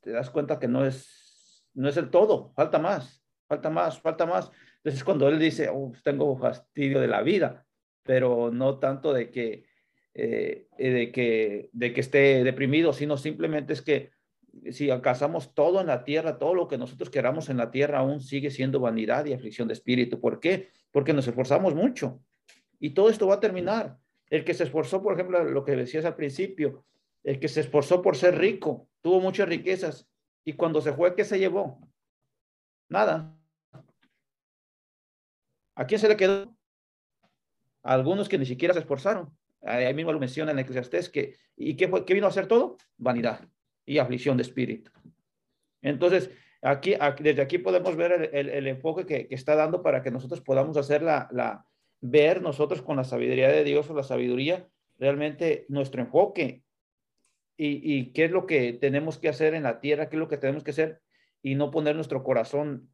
te 0.00 0.10
das 0.10 0.30
cuenta 0.30 0.58
que 0.58 0.68
no 0.68 0.84
es, 0.84 1.64
no 1.74 1.88
es 1.88 1.96
el 1.96 2.10
todo, 2.10 2.52
falta 2.54 2.78
más, 2.78 3.24
falta 3.46 3.70
más, 3.70 3.98
falta 4.00 4.26
más. 4.26 4.50
Entonces 4.76 5.04
cuando 5.04 5.28
él 5.28 5.38
dice, 5.38 5.70
tengo 6.04 6.36
fastidio 6.36 7.00
de 7.00 7.08
la 7.08 7.22
vida, 7.22 7.66
pero 8.02 8.50
no 8.52 8.78
tanto 8.78 9.12
de 9.12 9.30
que, 9.30 9.64
eh, 10.14 10.68
de 10.78 11.10
que, 11.10 11.70
de 11.72 11.92
que 11.92 12.00
esté 12.00 12.44
deprimido, 12.44 12.92
sino 12.92 13.16
simplemente 13.16 13.72
es 13.72 13.82
que 13.82 14.10
si 14.70 14.90
alcanzamos 14.90 15.54
todo 15.54 15.80
en 15.80 15.86
la 15.86 16.04
tierra, 16.04 16.38
todo 16.38 16.54
lo 16.54 16.68
que 16.68 16.78
nosotros 16.78 17.10
queramos 17.10 17.48
en 17.48 17.58
la 17.58 17.70
tierra 17.70 18.00
aún 18.00 18.20
sigue 18.20 18.50
siendo 18.50 18.80
vanidad 18.80 19.24
y 19.24 19.32
aflicción 19.32 19.68
de 19.68 19.74
espíritu. 19.74 20.20
¿Por 20.20 20.40
qué? 20.40 20.70
Porque 20.90 21.12
nos 21.12 21.28
esforzamos 21.28 21.74
mucho 21.74 22.20
y 22.78 22.90
todo 22.90 23.10
esto 23.10 23.26
va 23.26 23.34
a 23.34 23.40
terminar. 23.40 23.98
El 24.30 24.44
que 24.44 24.54
se 24.54 24.64
esforzó, 24.64 25.02
por 25.02 25.14
ejemplo, 25.14 25.42
lo 25.44 25.64
que 25.64 25.76
decías 25.76 26.04
al 26.04 26.16
principio, 26.16 26.84
el 27.24 27.40
que 27.40 27.48
se 27.48 27.60
esforzó 27.60 28.02
por 28.02 28.16
ser 28.16 28.38
rico, 28.38 28.88
tuvo 29.00 29.20
muchas 29.20 29.48
riquezas 29.48 30.08
y 30.44 30.52
cuando 30.54 30.80
se 30.80 30.92
fue, 30.92 31.14
¿qué 31.14 31.24
se 31.24 31.38
llevó? 31.38 31.80
Nada. 32.88 33.36
¿A 35.74 35.86
quién 35.86 36.00
se 36.00 36.08
le 36.08 36.16
quedó? 36.16 36.56
A 37.82 37.94
algunos 37.94 38.28
que 38.28 38.38
ni 38.38 38.46
siquiera 38.46 38.74
se 38.74 38.80
esforzaron. 38.80 39.36
Ahí 39.62 39.92
mismo 39.94 40.12
lo 40.12 40.18
menciona 40.18 40.52
en 40.52 40.58
Eclesiastés 40.58 41.08
que, 41.08 41.36
¿y 41.56 41.76
qué, 41.76 41.90
qué 42.06 42.14
vino 42.14 42.26
a 42.26 42.30
hacer 42.30 42.46
todo? 42.46 42.76
Vanidad 42.96 43.48
y 43.84 43.98
aflicción 43.98 44.36
de 44.36 44.42
espíritu. 44.42 44.90
Entonces, 45.82 46.30
aquí, 46.62 46.94
desde 47.20 47.42
aquí 47.42 47.58
podemos 47.58 47.96
ver 47.96 48.30
el, 48.32 48.66
enfoque 48.66 49.06
que, 49.06 49.34
está 49.34 49.54
dando 49.54 49.82
para 49.82 50.02
que 50.02 50.10
nosotros 50.10 50.40
podamos 50.40 50.76
hacer 50.76 51.02
la, 51.02 51.66
ver 52.00 52.42
nosotros 52.42 52.82
con 52.82 52.96
la 52.96 53.04
sabiduría 53.04 53.48
de 53.48 53.64
Dios 53.64 53.88
o 53.90 53.94
la 53.94 54.02
sabiduría 54.02 54.68
realmente 54.98 55.66
nuestro 55.68 56.02
enfoque 56.02 56.62
y, 57.60 58.12
qué 58.12 58.26
es 58.26 58.30
lo 58.30 58.46
que 58.46 58.72
tenemos 58.72 59.18
que 59.18 59.28
hacer 59.28 59.54
en 59.54 59.64
la 59.64 59.80
tierra, 59.80 60.08
qué 60.08 60.14
es 60.14 60.20
lo 60.20 60.28
que 60.28 60.36
tenemos 60.36 60.62
que 60.62 60.70
hacer 60.70 61.00
y 61.42 61.56
no 61.56 61.72
poner 61.72 61.96
nuestro 61.96 62.22
corazón 62.22 62.88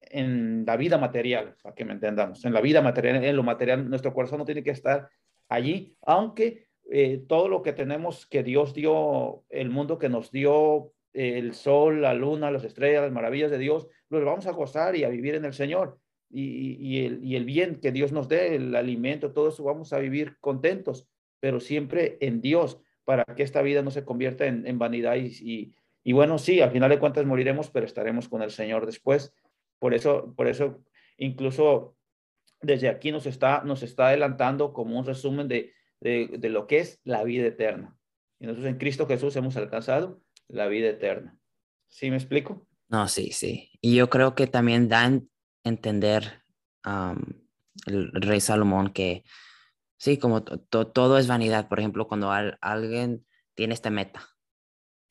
en 0.00 0.64
la 0.66 0.76
vida 0.76 0.98
material, 0.98 1.54
para 1.62 1.76
que 1.76 1.84
me 1.84 1.92
entendamos, 1.92 2.44
en 2.44 2.52
la 2.52 2.60
vida 2.60 2.82
material, 2.82 3.22
en 3.22 3.36
lo 3.36 3.44
material, 3.44 3.88
nuestro 3.88 4.12
corazón 4.12 4.40
no 4.40 4.44
tiene 4.44 4.64
que 4.64 4.72
estar 4.72 5.08
allí, 5.48 5.96
aunque 6.02 6.66
eh, 6.90 7.22
todo 7.28 7.48
lo 7.48 7.62
que 7.62 7.72
tenemos 7.72 8.26
que 8.26 8.42
Dios 8.42 8.74
dio, 8.74 9.44
el 9.50 9.70
mundo 9.70 9.98
que 9.98 10.08
nos 10.08 10.32
dio, 10.32 10.92
el 11.12 11.54
sol, 11.54 12.02
la 12.02 12.14
luna, 12.14 12.50
las 12.50 12.64
estrellas, 12.64 13.02
las 13.02 13.12
maravillas 13.12 13.52
de 13.52 13.58
Dios, 13.58 13.86
los 14.08 14.24
vamos 14.24 14.46
a 14.48 14.52
gozar 14.52 14.96
y 14.96 15.04
a 15.04 15.08
vivir 15.08 15.36
en 15.36 15.44
el 15.44 15.52
Señor 15.52 16.00
y, 16.32 17.34
el, 17.34 17.44
bien 17.44 17.76
que 17.80 17.92
Dios 17.92 18.12
nos 18.12 18.28
dé, 18.28 18.56
el 18.56 18.74
alimento, 18.74 19.32
todo 19.32 19.50
eso, 19.50 19.62
vamos 19.64 19.92
a 19.92 19.98
vivir 19.98 20.38
contentos, 20.40 21.06
pero 21.40 21.60
siempre 21.60 22.16
en 22.20 22.40
Dios, 22.40 22.80
para 23.04 23.24
que 23.24 23.42
esta 23.42 23.62
vida 23.62 23.82
no 23.82 23.90
se 23.90 24.04
convierta 24.04 24.46
en, 24.46 24.78
vanidad. 24.78 25.16
Y, 25.16 25.74
bueno, 26.12 26.38
sí, 26.38 26.60
al 26.60 26.70
final 26.70 26.90
de 26.90 26.98
cuentas 26.98 27.26
moriremos, 27.26 27.70
pero 27.70 27.84
estaremos 27.84 28.28
con 28.28 28.42
el 28.42 28.50
Señor 28.50 28.86
después. 28.86 29.34
Por 29.78 29.94
eso, 29.94 30.32
por 30.36 30.46
eso 30.46 30.82
incluso 31.18 31.96
desde 32.60 32.88
aquí 32.88 33.12
nos 33.12 33.26
está, 33.26 33.62
nos 33.64 33.82
está 33.82 34.08
adelantando 34.08 34.72
como 34.72 34.98
un 34.98 35.04
resumen 35.04 35.48
de, 35.48 35.72
de 36.00 36.48
lo 36.48 36.66
que 36.66 36.78
es 36.78 37.00
la 37.04 37.24
vida 37.24 37.46
eterna. 37.46 37.96
Y 38.38 38.46
nosotros 38.46 38.70
en 38.70 38.78
Cristo 38.78 39.06
Jesús 39.06 39.36
hemos 39.36 39.56
alcanzado 39.56 40.22
la 40.48 40.68
vida 40.68 40.88
eterna. 40.88 41.36
¿Sí 41.88 42.10
me 42.10 42.16
explico? 42.16 42.66
No, 42.88 43.08
sí, 43.08 43.32
sí. 43.32 43.70
Y 43.80 43.96
yo 43.96 44.08
creo 44.10 44.34
que 44.34 44.46
también 44.46 44.88
dan 44.88 45.28
entender 45.64 46.42
el 47.86 48.12
rey 48.12 48.40
Salomón 48.40 48.92
que 48.92 49.24
sí, 49.96 50.18
como 50.18 50.42
todo 50.42 51.18
es 51.18 51.26
vanidad. 51.26 51.68
Por 51.68 51.78
ejemplo, 51.78 52.08
cuando 52.08 52.30
alguien 52.30 53.26
tiene 53.54 53.74
esta 53.74 53.90
meta 53.90 54.28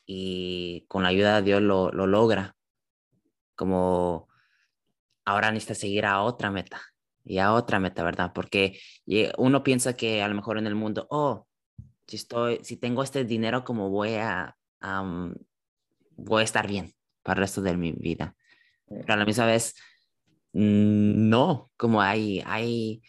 y 0.05 0.85
con 0.87 1.03
la 1.03 1.09
ayuda 1.09 1.37
de 1.37 1.43
Dios 1.43 1.61
lo, 1.61 1.91
lo 1.91 2.07
logra, 2.07 2.55
como 3.55 4.27
ahora 5.25 5.51
necesita 5.51 5.75
seguir 5.75 6.05
a 6.05 6.21
otra 6.21 6.51
meta 6.51 6.81
y 7.23 7.37
a 7.37 7.53
otra 7.53 7.79
meta, 7.79 8.03
¿verdad? 8.03 8.31
Porque 8.33 8.79
uno 9.37 9.63
piensa 9.63 9.95
que 9.95 10.21
a 10.21 10.27
lo 10.27 10.35
mejor 10.35 10.57
en 10.57 10.67
el 10.67 10.75
mundo, 10.75 11.07
oh, 11.09 11.47
si 12.07 12.17
estoy, 12.17 12.59
si 12.63 12.77
tengo 12.77 13.03
este 13.03 13.23
dinero, 13.23 13.63
como 13.63 13.89
voy 13.89 14.15
a, 14.15 14.57
voy 16.17 16.41
a 16.41 16.43
estar 16.43 16.67
bien 16.67 16.93
para 17.23 17.39
el 17.39 17.43
resto 17.43 17.61
de 17.61 17.77
mi 17.77 17.91
vida. 17.91 18.35
Pero 18.87 19.13
a 19.13 19.17
la 19.17 19.25
misma 19.25 19.45
vez, 19.45 19.75
no, 20.53 21.71
como 21.77 22.01
hay, 22.01 22.43
hay, 22.45 23.01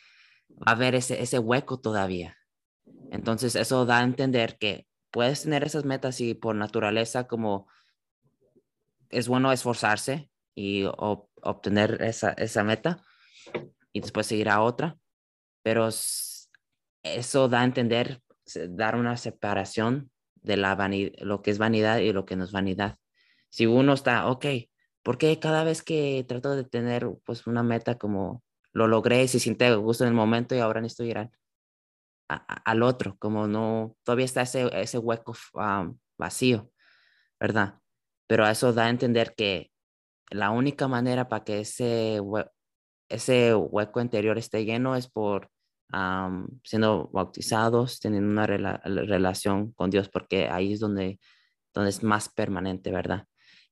va 0.51 0.67
a 0.67 0.71
haber 0.73 0.95
ese, 0.95 1.21
ese 1.23 1.39
hueco 1.39 1.81
todavía. 1.81 2.37
Entonces, 3.11 3.57
eso 3.57 3.85
da 3.85 3.99
a 3.99 4.05
entender 4.05 4.57
que 4.59 4.87
puedes 5.11 5.43
tener 5.43 5.65
esas 5.65 5.85
metas 5.85 6.21
y 6.21 6.35
por 6.35 6.55
naturaleza 6.57 7.27
como 7.27 7.69
es 9.11 9.29
bueno 9.29 9.53
esforzarse 9.53 10.31
y 10.55 10.85
obtener 10.97 12.03
esa, 12.03 12.31
esa 12.33 12.65
meta 12.65 13.05
y 13.93 14.01
después 14.01 14.27
seguir 14.27 14.49
a 14.49 14.63
otra, 14.63 14.99
pero 15.63 15.89
eso 17.03 17.49
da 17.49 17.61
a 17.61 17.65
entender, 17.65 18.23
dar 18.71 18.97
una 18.97 19.17
separación 19.17 20.11
de 20.37 20.57
la 20.57 20.75
lo 21.19 21.43
que 21.43 21.51
es 21.51 21.59
vanidad 21.59 21.99
y 21.99 22.13
lo 22.13 22.25
que 22.25 22.37
no 22.37 22.45
es 22.45 22.53
vanidad. 22.53 22.97
Si 23.51 23.67
uno 23.67 23.93
está, 23.93 24.29
ok, 24.29 24.47
porque 25.02 25.38
cada 25.38 25.64
vez 25.64 25.82
que 25.82 26.25
trato 26.28 26.54
de 26.56 26.64
tener 26.64 27.09
pues 27.25 27.47
una 27.47 27.62
meta 27.62 27.97
como 27.99 28.42
lo 28.73 28.87
logré, 28.87 29.28
si 29.28 29.40
siente 29.40 29.75
gusto 29.75 30.04
en 30.04 30.09
el 30.09 30.14
momento 30.14 30.54
y 30.54 30.59
ahora 30.59 30.80
necesito 30.80 31.04
ir 31.04 31.30
al 32.28 32.82
otro, 32.82 33.16
como 33.18 33.47
no, 33.47 33.97
todavía 34.04 34.25
está 34.25 34.42
ese, 34.42 34.71
ese 34.80 34.99
hueco 34.99 35.35
vacío, 36.16 36.71
¿verdad? 37.38 37.78
Pero 38.26 38.47
eso 38.47 38.73
da 38.73 38.87
a 38.87 38.90
entender 38.90 39.35
que 39.37 39.71
la 40.30 40.50
única 40.50 40.88
manera 40.88 41.28
para 41.28 41.44
que 41.44 41.61
ese, 41.61 42.21
ese 43.09 43.54
hueco 43.54 44.00
interior 44.00 44.38
esté 44.38 44.64
lleno 44.64 44.97
es 44.97 45.09
por 45.11 45.50
siendo 46.64 47.11
bautizados, 47.12 48.00
teniendo 48.00 48.30
una 48.30 48.47
relación 48.47 49.73
con 49.73 49.90
Dios, 49.90 50.09
porque 50.09 50.49
ahí 50.49 50.73
es 50.73 50.80
donde, 50.80 51.21
donde 51.75 51.90
es 51.90 52.02
más 52.02 52.30
permanente, 52.30 52.90
¿verdad? 52.90 53.26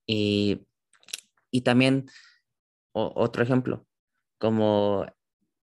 Y 0.06 0.66
y 1.50 1.62
también 1.62 2.08
otro 2.92 3.42
ejemplo, 3.42 3.86
como 4.38 5.06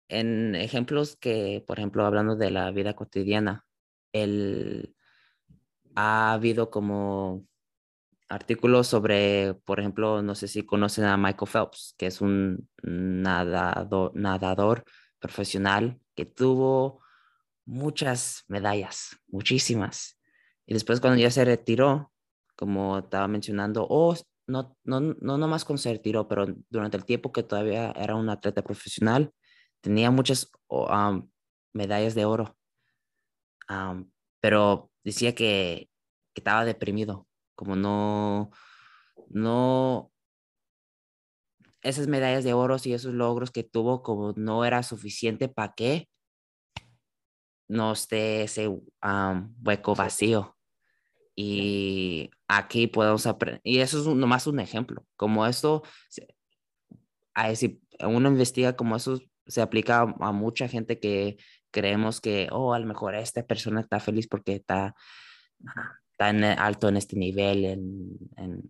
en 0.09 0.55
ejemplos 0.55 1.16
que, 1.16 1.64
por 1.66 1.78
ejemplo, 1.78 2.05
hablando 2.07 2.37
de 2.37 2.50
la 2.50 2.71
vida 2.71 2.95
cotidiana, 2.95 3.64
el, 4.12 4.95
ha 5.95 6.33
habido 6.33 6.71
como 6.71 7.47
artículos 8.28 8.87
sobre, 8.88 9.55
por 9.64 9.81
ejemplo, 9.81 10.23
no 10.23 10.35
sé 10.35 10.49
si 10.49 10.64
conocen 10.64 11.05
a 11.05 11.16
Michael 11.16 11.50
Phelps, 11.50 11.95
que 11.97 12.07
es 12.07 12.21
un 12.21 12.69
nadador, 12.83 14.12
nadador 14.14 14.85
profesional 15.19 16.00
que 16.14 16.26
tuvo 16.26 17.02
muchas 17.64 18.45
medallas, 18.49 19.16
muchísimas. 19.28 20.19
Y 20.66 20.75
después 20.75 21.00
cuando 21.00 21.21
ya 21.21 21.31
se 21.31 21.45
retiró, 21.45 22.12
como 22.57 22.99
estaba 22.99 23.28
mencionando, 23.28 23.87
oh, 23.88 24.16
no, 24.47 24.76
no, 24.85 25.00
no 25.00 25.38
nomás 25.38 25.65
con 25.65 25.79
ser 25.79 25.99
tiro, 26.00 26.29
pero 26.29 26.47
durante 26.71 26.97
el 26.97 27.05
tiempo 27.05 27.33
que 27.33 27.43
todavía 27.43 27.93
era 27.93 28.15
un 28.15 28.29
atleta 28.31 28.62
profesional, 28.62 29.33
tenía 29.81 30.11
muchas 30.11 30.50
medallas 31.73 32.15
de 32.15 32.25
oro. 32.25 32.57
pero 34.41 34.91
decía 35.05 35.35
que, 35.35 35.88
que, 36.35 36.41
estaba 36.41 36.65
deprimido, 36.65 37.26
como 37.55 37.76
no, 37.76 38.50
no, 39.29 40.12
esas 41.83 42.09
medallas 42.09 42.45
de 42.45 42.53
oro 42.53 42.76
y 42.85 42.93
esos 42.93 43.15
logros 43.15 43.50
que 43.50 43.65
tuvo, 43.65 44.03
como 44.03 44.33
no 44.37 44.65
era 44.65 44.83
suficiente 44.83 45.49
para 45.49 45.75
que 45.75 46.09
no 47.69 47.93
esté 47.93 48.45
ese 48.45 48.69
hueco 49.62 49.95
vacío. 49.95 50.56
Y 51.37 52.31
aquí 52.49 52.87
podemos 52.87 53.26
aprender, 53.26 53.61
y 53.62 53.78
eso 53.78 54.00
es 54.00 54.07
nomás 54.07 54.47
un 54.47 54.59
ejemplo, 54.59 55.05
como 55.16 55.47
esto, 55.47 55.83
si 57.55 57.81
uno 58.00 58.28
investiga 58.28 58.75
como 58.75 58.97
esos 58.97 59.23
se 59.47 59.61
aplica 59.61 60.00
a, 60.00 60.33
mucha 60.33 60.69
gente 60.69 60.99
que 60.99 61.37
creemos 61.71 62.21
que, 62.21 62.49
oh, 62.50 62.75
a 62.75 62.78
lo 62.78 62.87
mejor 62.87 63.14
esta 63.14 63.47
persona 63.47 63.81
está 63.81 64.00
feliz 64.00 64.26
porque 64.26 64.55
está 64.55 64.95
tan 66.16 66.43
alto 66.43 66.88
en 66.88 66.97
este 66.97 67.16
nivel. 67.16 67.64
En, 67.64 68.62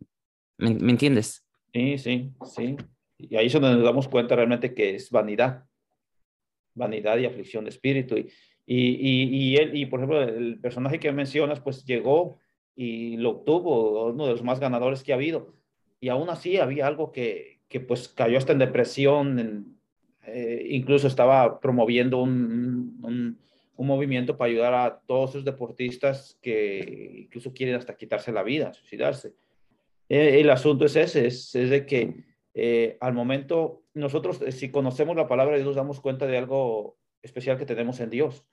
¿me, 0.59 0.91
entiendes? 0.91 1.47
Sí, 1.73 1.99
sí, 1.99 2.33
sí. 2.55 2.77
Y 3.19 3.37
ahí 3.37 3.47
es 3.47 3.53
donde 3.53 3.75
nos 3.75 3.85
damos 3.85 4.09
cuenta 4.09 4.37
realmente 4.37 4.75
que 4.75 4.95
es 4.95 5.11
vanidad. 5.11 5.65
Vanidad 6.75 7.17
y 7.19 7.27
aflicción 7.27 7.65
de 7.65 7.71
espíritu. 7.71 8.17
Y, 8.17 8.27
y, 8.67 9.23
y, 9.31 9.57
él, 9.57 9.77
y 9.77 9.87
por 9.87 10.01
ejemplo, 10.01 10.23
el 10.23 10.61
personaje 10.61 10.99
que 10.99 11.11
mencionas, 11.13 11.61
pues 11.61 11.85
llegó 11.85 12.39
y 12.77 13.17
lo 13.17 13.31
obtuvo, 13.31 14.07
uno 14.07 14.27
de 14.27 14.33
los 14.33 14.43
más 14.45 14.61
ganadores 14.61 15.03
que 15.03 15.13
ha 15.13 15.17
habido. 15.17 15.55
Y 15.99 16.11
aún 16.11 16.29
así 16.29 16.59
había 16.59 16.87
algo 16.87 17.11
que, 17.11 17.61
que 17.69 17.81
pues 17.81 18.09
cayó 18.09 18.37
hasta 18.37 18.53
en 18.53 18.59
depresión, 18.59 19.79
eh, 20.27 20.67
incluso 20.71 21.09
estaba 21.09 21.59
promoviendo 21.59 22.19
un, 22.23 23.01
un, 23.03 23.39
movimiento 23.79 24.37
para 24.37 24.51
ayudar 24.51 24.75
a 24.75 25.01
todos 25.07 25.31
esos 25.31 25.45
deportistas 25.45 26.39
que 26.43 27.23
incluso 27.25 27.53
quieren 27.53 27.77
hasta 27.77 27.97
quitarse 27.97 28.33
la 28.33 28.43
vida, 28.43 28.73
suicidarse. 28.75 29.35
Eh, 30.09 30.41
el 30.41 30.51
asunto 30.51 30.85
es 30.85 30.97
ese, 30.97 31.27
es, 31.27 31.55
es 31.55 31.71
de 31.71 31.87
que 31.87 32.25
eh, 32.55 32.97
al 33.01 33.15
momento 33.15 33.83
nosotros, 33.95 34.41
si 34.51 34.71
conocemos 34.71 35.17
la 35.17 35.29
palabra 35.29 35.57
de 35.57 35.63
Dios, 35.63 35.77
damos 35.77 36.01
cuenta 36.01 36.27
de 36.27 36.39
algo 36.39 36.97
especial 37.23 37.59
que 37.59 37.67
tenemos 37.67 38.01
en 38.01 38.11
Dios 38.11 38.45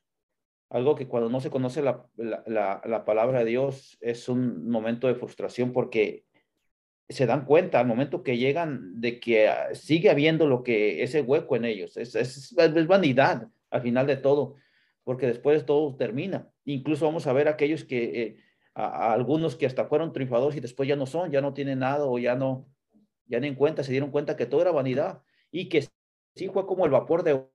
algo 0.74 0.96
que 0.96 1.08
cuando 1.08 1.30
no 1.30 1.40
se 1.40 1.52
conoce 1.52 1.84
la, 1.84 2.10
la, 2.18 3.06
palabra 3.06 3.40
de 3.40 3.46
Dios 3.46 3.96
es 4.02 4.28
un 4.28 4.68
momento 4.68 5.08
de 5.08 5.14
frustración 5.14 5.72
porque 5.72 6.26
se 7.08 7.28
dan 7.28 7.46
cuenta 7.46 7.80
al 7.80 7.86
momento 7.86 8.24
que 8.24 8.38
llegan 8.40 9.00
de 9.00 9.20
que 9.20 9.50
ah, 9.50 9.76
sigue 9.76 10.10
habiendo 10.10 10.48
lo 10.48 10.64
que 10.64 11.04
ese 11.04 11.22
hueco 11.22 11.56
en 11.56 11.66
ellos. 11.66 11.96
Es, 11.96 12.16
es, 12.16 12.58
es 12.58 12.88
vanidad 12.88 13.50
al 13.70 13.82
final 13.84 14.08
de 14.08 14.18
todo, 14.18 14.56
porque 15.04 15.28
después 15.28 15.64
todo 15.64 15.96
termina. 15.96 16.50
Incluso 16.66 17.06
vamos 17.06 17.28
a 17.28 17.34
ver 17.34 17.48
aquellos 17.48 17.84
que, 17.84 18.22
eh, 18.24 18.38
a, 18.74 19.14
algunos 19.14 19.56
que 19.56 19.68
hasta 19.68 19.86
fueron 19.86 20.12
triunfadores 20.12 20.58
y 20.58 20.60
después 20.60 20.90
ya 20.90 20.96
no 20.96 21.06
son, 21.06 21.30
ya 21.30 21.42
no 21.42 21.54
tienen 21.54 21.80
nada 21.80 22.08
o 22.08 22.18
ya 22.18 22.34
no, 22.34 22.68
ya 23.28 23.40
ni 23.40 23.48
en 23.48 23.56
cuenta, 23.56 23.84
se 23.84 23.92
dieron 23.92 24.10
cuenta 24.10 24.36
que 24.36 24.48
todo 24.48 24.64
era 24.64 24.72
vanidad 24.72 25.22
y 25.52 25.70
que 25.70 25.88
sí 26.36 26.50
fue 26.50 26.66
como 26.66 26.86
el 26.86 26.92
vapor 26.92 27.22
de 27.22 27.46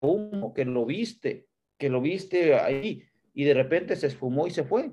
humo 0.00 0.52
que 0.52 0.64
lo 0.64 0.84
viste, 0.84 1.46
que 1.82 1.90
lo 1.90 2.00
viste 2.00 2.54
ahí 2.54 3.02
y 3.34 3.42
de 3.42 3.54
repente 3.54 3.96
se 3.96 4.06
esfumó 4.06 4.46
y 4.46 4.52
se 4.52 4.62
fue. 4.62 4.92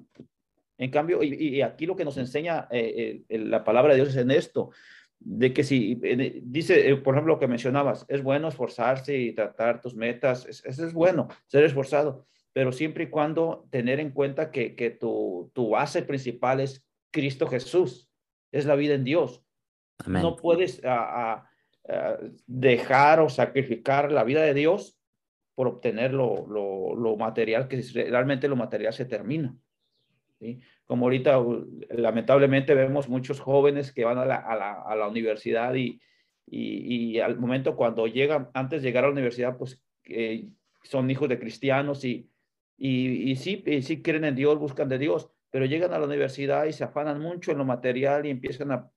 En 0.75 0.89
cambio, 0.89 1.21
y, 1.21 1.61
aquí 1.61 1.85
lo 1.85 1.95
que 1.95 2.03
nos 2.03 2.17
enseña 2.17 2.67
eh, 2.71 3.21
la 3.29 3.63
palabra 3.63 3.93
de 3.93 3.97
Dios 3.97 4.09
es 4.09 4.15
en 4.15 4.31
esto, 4.31 4.71
de 5.19 5.53
que 5.53 5.63
si, 5.63 6.01
dice, 6.41 6.89
eh, 6.89 6.95
por 6.95 7.13
ejemplo, 7.13 7.35
lo 7.35 7.39
que 7.39 7.47
mencionabas, 7.47 8.07
es 8.07 8.23
bueno 8.23 8.47
esforzarse 8.47 9.15
y 9.15 9.33
tratar 9.33 9.81
tus 9.81 9.93
metas, 9.93 10.47
eso 10.47 10.87
es, 10.87 10.93
bueno, 10.93 11.27
ser 11.45 11.63
esforzado, 11.63 12.25
pero 12.53 12.71
siempre 12.71 13.03
y 13.03 13.09
cuando 13.09 13.67
tener 13.69 13.99
en 13.99 14.09
cuenta 14.09 14.49
que, 14.49 14.73
que 14.73 14.89
tu, 14.89 15.51
tu 15.53 15.69
base 15.69 16.01
principal 16.01 16.59
es 16.59 16.83
Cristo 17.11 17.45
Jesús, 17.45 18.09
es 18.51 18.65
la 18.65 18.73
vida 18.73 18.95
en 18.95 19.03
Dios. 19.03 19.43
No 20.07 20.37
puedes 20.37 20.81
dejar 22.47 23.19
o 23.19 23.29
sacrificar 23.29 24.11
la 24.11 24.23
vida 24.23 24.41
de 24.41 24.55
Dios 24.55 24.98
por 25.59 25.67
obtener 25.67 26.13
lo, 26.13 26.47
lo, 26.47 27.17
material, 27.17 27.67
que 27.67 27.81
realmente 28.09 28.47
lo 28.47 28.55
material 28.55 28.93
se 28.93 29.03
termina. 29.03 29.53
¿sí? 30.39 30.61
Como 30.85 31.07
ahorita, 31.07 31.37
lamentablemente, 31.89 32.73
vemos 32.73 33.09
muchos 33.09 33.41
jóvenes 33.41 33.91
que 33.91 34.05
van 34.05 34.19
a 34.19 34.25
la, 34.25 34.37
a 34.37 34.55
la, 34.55 34.81
a 34.83 34.95
la 34.95 35.09
universidad 35.09 35.75
y, 35.75 35.99
y, 36.45 37.17
y, 37.17 37.19
al 37.19 37.37
momento 37.37 37.75
cuando 37.75 38.07
llegan, 38.07 38.47
antes 38.53 38.81
de 38.81 38.87
llegar 38.87 39.03
a 39.03 39.07
la 39.07 39.11
universidad, 39.11 39.57
pues 39.57 39.83
eh, 40.05 40.47
son 40.83 41.11
hijos 41.11 41.27
de 41.27 41.39
cristianos 41.39 42.05
y, 42.05 42.29
y, 42.77 43.29
y 43.29 43.35
sí, 43.35 43.61
sí 43.81 44.01
creen 44.01 44.23
en 44.23 44.35
Dios, 44.35 44.57
buscan 44.57 44.87
de 44.87 44.97
Dios, 44.97 45.29
pero 45.51 45.65
llegan 45.65 45.93
a 45.93 45.99
la 45.99 46.05
universidad 46.05 46.67
y 46.67 46.71
se 46.71 46.85
afanan 46.85 47.19
mucho 47.19 47.51
en 47.51 47.57
lo 47.57 47.65
material 47.65 48.25
y 48.25 48.29
empiezan 48.29 48.71
a... 48.71 48.89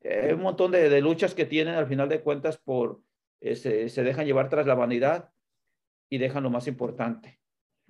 Eh, 0.00 0.32
un 0.34 0.42
montón 0.42 0.72
de, 0.72 0.88
de, 0.88 1.00
luchas 1.00 1.36
que 1.36 1.44
tienen 1.44 1.76
al 1.76 1.86
final 1.86 2.08
de 2.08 2.22
cuentas 2.22 2.58
por... 2.58 3.02
Eh, 3.40 3.54
se, 3.54 3.88
se 3.88 4.02
dejan 4.02 4.26
llevar 4.26 4.48
tras 4.48 4.66
la 4.66 4.74
vanidad 4.74 5.30
y 6.10 6.18
dejan 6.18 6.42
lo 6.42 6.50
más 6.50 6.66
importante, 6.66 7.38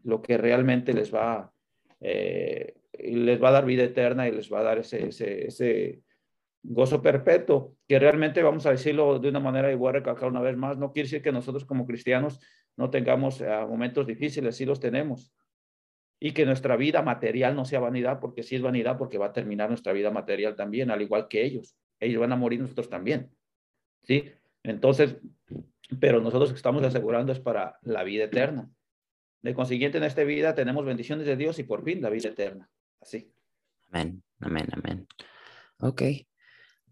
lo 0.04 0.22
que 0.22 0.36
realmente 0.36 0.92
les 0.92 1.14
va, 1.14 1.52
eh, 2.00 2.74
les 2.98 3.42
va 3.42 3.48
a 3.48 3.52
dar 3.52 3.64
vida 3.64 3.84
eterna 3.84 4.28
y 4.28 4.32
les 4.32 4.52
va 4.52 4.60
a 4.60 4.64
dar 4.64 4.78
ese, 4.78 5.08
ese, 5.08 6.02
gozo 6.62 7.00
perpetuo, 7.00 7.76
que 7.86 7.98
realmente 7.98 8.42
vamos 8.42 8.66
a 8.66 8.72
decirlo 8.72 9.18
de 9.20 9.28
una 9.28 9.40
manera 9.40 9.74
voy 9.76 9.88
a 9.88 9.92
recalcar 9.92 10.28
una 10.28 10.40
vez 10.40 10.56
más, 10.56 10.76
no 10.76 10.92
quiere 10.92 11.06
decir 11.06 11.22
que 11.22 11.32
nosotros 11.32 11.64
como 11.64 11.86
cristianos 11.86 12.40
no 12.76 12.90
tengamos 12.90 13.40
eh, 13.40 13.48
momentos 13.68 14.06
difíciles, 14.06 14.56
sí 14.56 14.64
los 14.64 14.80
tenemos. 14.80 15.32
Y 16.20 16.32
que 16.32 16.44
nuestra 16.44 16.76
vida 16.76 17.00
material 17.02 17.54
no 17.54 17.64
sea 17.64 17.78
vanidad, 17.78 18.18
porque 18.18 18.42
sí 18.42 18.56
es 18.56 18.62
vanidad, 18.62 18.98
porque 18.98 19.18
va 19.18 19.26
a 19.26 19.32
terminar 19.32 19.68
nuestra 19.68 19.92
vida 19.92 20.10
material 20.10 20.56
también, 20.56 20.90
al 20.90 21.00
igual 21.00 21.28
que 21.28 21.44
ellos. 21.44 21.76
Ellos 22.00 22.20
van 22.20 22.32
a 22.32 22.36
morir, 22.36 22.60
nosotros 22.60 22.88
también. 22.88 23.30
¿Sí? 24.02 24.30
Entonces, 24.64 25.16
pero 26.00 26.20
nosotros 26.20 26.52
estamos 26.52 26.82
asegurando 26.84 27.32
es 27.32 27.40
para 27.40 27.78
la 27.82 28.04
vida 28.04 28.24
eterna. 28.24 28.70
De 29.42 29.54
consiguiente, 29.54 29.98
en 29.98 30.04
esta 30.04 30.24
vida 30.24 30.54
tenemos 30.54 30.84
bendiciones 30.84 31.26
de 31.26 31.36
Dios 31.36 31.58
y 31.58 31.62
por 31.62 31.84
fin 31.84 32.02
la 32.02 32.10
vida 32.10 32.28
eterna. 32.30 32.68
Así. 33.00 33.32
Amén, 33.90 34.22
amén, 34.40 34.66
amén. 34.72 35.06
Ok, 35.80 36.02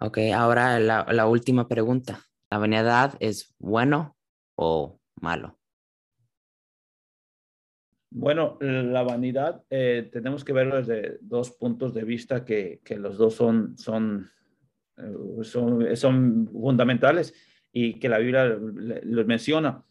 ok, 0.01 0.19
ahora 0.35 0.79
la, 0.79 1.07
la 1.11 1.27
última 1.27 1.69
pregunta. 1.69 2.21
¿La 2.51 2.59
vanidad 2.59 3.15
es 3.19 3.55
bueno 3.59 4.17
o 4.55 5.01
malo? 5.21 5.59
Bueno, 8.11 8.57
la 8.61 9.03
vanidad 9.03 9.65
eh, 9.69 10.09
tenemos 10.13 10.45
que 10.45 10.53
verlo 10.53 10.77
desde 10.77 11.19
dos 11.21 11.51
puntos 11.51 11.93
de 11.93 12.05
vista 12.05 12.45
que, 12.45 12.81
que 12.85 12.97
los 12.97 13.19
dos 13.19 13.35
son, 13.35 13.77
son, 13.77 14.31
eh, 14.97 15.13
son, 15.43 15.97
son 15.97 16.49
fundamentales 16.49 17.35
y 17.79 17.99
que 17.99 18.09
la 18.09 18.17
Biblia 18.17 18.47
los 18.47 19.27
menciona. 19.27 19.85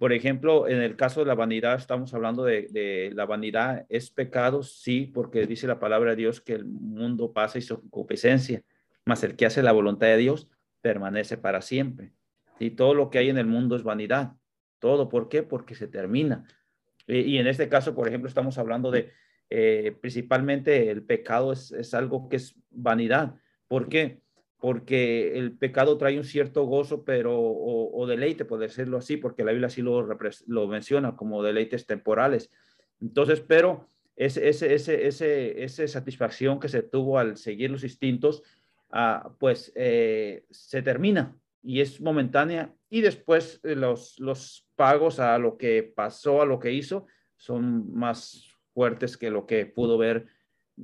Por 0.00 0.12
ejemplo, 0.12 0.66
en 0.66 0.82
el 0.82 0.96
caso 0.96 1.20
de 1.20 1.26
la 1.26 1.36
vanidad, 1.36 1.76
estamos 1.76 2.12
hablando 2.12 2.42
de, 2.42 3.12
la 3.14 3.24
vanidad, 3.24 3.86
¿es 3.88 4.10
pecado? 4.10 4.64
Sí, 4.64 5.06
porque 5.14 5.46
dice 5.46 5.68
la 5.68 5.78
palabra 5.78 6.10
de 6.10 6.16
Dios 6.16 6.40
que 6.40 6.54
el 6.54 6.64
mundo 6.64 7.32
pasa 7.32 7.58
y 7.58 7.62
su 7.62 7.82
concupiscencia, 7.82 8.62
mas 9.04 9.22
el 9.22 9.36
que 9.36 9.46
hace 9.46 9.62
la 9.62 9.70
voluntad 9.70 10.08
de 10.08 10.16
Dios 10.16 10.48
permanece 10.80 11.38
para 11.38 11.62
siempre. 11.62 12.10
Y 12.58 12.70
todo 12.70 12.94
lo 12.94 13.10
que 13.10 13.18
hay 13.18 13.28
en 13.28 13.38
el 13.38 13.46
mundo 13.46 13.76
es 13.76 13.84
vanidad. 13.84 14.32
Todo, 14.80 15.08
¿por 15.08 15.28
qué? 15.28 15.44
Porque 15.44 15.76
se 15.76 15.86
termina. 15.86 16.48
Y, 17.06 17.38
en 17.38 17.46
este 17.46 17.68
caso, 17.68 17.94
por 17.94 18.08
ejemplo, 18.08 18.26
estamos 18.26 18.58
hablando 18.58 18.90
de, 18.90 19.12
eh, 19.50 19.96
principalmente 20.00 20.90
el 20.90 21.04
pecado 21.04 21.52
es, 21.52 21.70
es 21.70 21.94
algo 21.94 22.28
que 22.28 22.36
es 22.36 22.56
vanidad. 22.70 23.36
¿Por 23.68 23.88
qué? 23.88 24.20
Porque 24.60 25.38
el 25.38 25.56
pecado 25.56 25.96
trae 25.96 26.18
un 26.18 26.24
cierto 26.24 26.64
gozo, 26.64 27.02
pero, 27.02 27.40
o, 27.40 28.06
deleite, 28.06 28.44
por 28.44 28.60
decirlo 28.60 28.98
así, 28.98 29.16
porque 29.16 29.42
la 29.42 29.52
Biblia 29.52 29.68
así 29.68 29.80
lo, 29.80 30.06
lo 30.46 30.68
menciona 30.68 31.16
como 31.16 31.42
deleites 31.42 31.86
temporales. 31.86 32.50
Entonces, 33.00 33.40
pero 33.40 33.86
ese, 34.16 34.50
ese, 34.50 34.74
ese, 34.74 35.06
ese, 35.06 35.64
esa 35.64 35.88
satisfacción 35.88 36.60
que 36.60 36.68
se 36.68 36.82
tuvo 36.82 37.18
al 37.18 37.38
seguir 37.38 37.70
los 37.70 37.84
instintos, 37.84 38.42
ah, 38.90 39.32
pues 39.38 39.72
eh, 39.74 40.44
se 40.50 40.82
termina 40.82 41.34
y 41.62 41.80
es 41.80 42.00
momentánea 42.02 42.74
y 42.90 43.00
después 43.00 43.60
eh, 43.62 43.74
los, 43.74 44.20
los 44.20 44.66
pagos 44.76 45.20
a 45.20 45.38
lo 45.38 45.56
que 45.56 45.82
pasó, 45.82 46.42
a 46.42 46.46
lo 46.46 46.58
que 46.58 46.72
hizo, 46.72 47.06
son 47.36 47.94
más 47.94 48.46
fuertes 48.74 49.16
que 49.16 49.30
lo 49.30 49.46
que 49.46 49.64
pudo 49.64 49.96
ver 49.96 50.26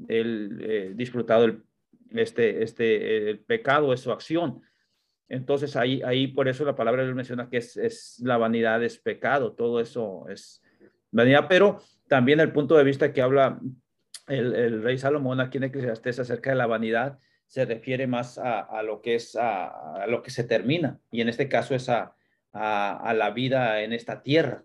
el 0.09 0.59
eh, 0.63 0.93
disfrutado 0.95 1.45
el, 1.45 1.63
este, 2.11 2.63
este, 2.63 3.31
el 3.31 3.41
pecado 3.41 3.93
es 3.93 4.01
su 4.01 4.13
acción. 4.13 4.63
Entonces 5.29 5.77
ahí, 5.77 6.03
ahí 6.05 6.29
por 6.29 6.49
eso 6.49 6.65
la 6.65 6.77
palabra 6.77 7.05
menciona 7.15 7.49
que 7.49 7.59
es, 7.59 7.77
es, 7.77 8.21
la 8.25 8.37
vanidad 8.37 8.83
es 8.85 8.99
pecado, 8.99 9.53
todo 9.53 9.81
eso 9.81 10.27
es 10.29 10.63
vanidad, 11.11 11.47
pero 11.49 11.81
también 12.07 12.41
el 12.41 12.53
punto 12.53 12.77
de 12.77 12.85
vista 12.85 13.13
que 13.13 13.23
habla 13.23 13.61
el, 14.29 14.55
el 14.55 14.83
rey 14.83 14.99
Salomón 14.99 15.41
aquí 15.41 15.59
en 15.59 15.65
Eclesiastes 15.65 16.21
acerca 16.21 16.51
de 16.51 16.57
la 16.57 16.67
vanidad 16.67 17.19
se 17.47 17.65
refiere 17.65 18.07
más 18.07 18.39
a, 18.39 18.61
a 18.61 18.83
lo 18.83 19.01
que 19.01 19.17
es 19.17 19.37
a, 19.37 20.03
a, 20.03 20.07
lo 20.07 20.23
que 20.23 20.31
se 20.31 20.45
termina 20.45 21.01
y 21.11 21.21
en 21.21 21.29
este 21.29 21.49
caso 21.49 21.75
es 21.75 21.89
a, 21.89 22.15
a 22.53 23.15
la 23.15 23.31
vida 23.31 23.83
en 23.83 23.93
esta 23.93 24.23
tierra 24.23 24.65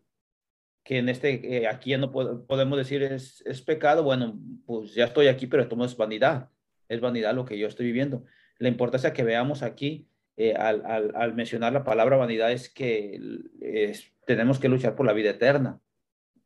que 0.83 0.97
en 0.97 1.09
este 1.09 1.57
eh, 1.57 1.67
aquí 1.67 1.95
no 1.97 2.11
podemos 2.11 2.77
decir 2.77 3.03
es, 3.03 3.41
es 3.45 3.61
pecado, 3.61 4.03
bueno, 4.03 4.39
pues 4.65 4.93
ya 4.93 5.05
estoy 5.05 5.27
aquí, 5.27 5.47
pero 5.47 5.63
esto 5.63 5.83
es 5.85 5.95
vanidad 5.95 6.49
es 6.91 6.99
vanidad 6.99 7.33
lo 7.33 7.45
que 7.45 7.57
yo 7.57 7.67
estoy 7.67 7.85
viviendo. 7.85 8.25
La 8.57 8.67
importancia 8.67 9.13
que 9.13 9.23
veamos 9.23 9.63
aquí 9.63 10.07
eh, 10.35 10.53
al, 10.53 11.33
mencionar 11.33 11.71
la 11.71 11.83
palabra 11.83 12.17
vanidad 12.17 12.51
es 12.51 12.69
que 12.69 13.19
tenemos 14.25 14.59
que 14.59 14.69
luchar 14.69 14.95
por 14.95 15.05
la 15.05 15.13
vida 15.13 15.31
eterna, 15.31 15.79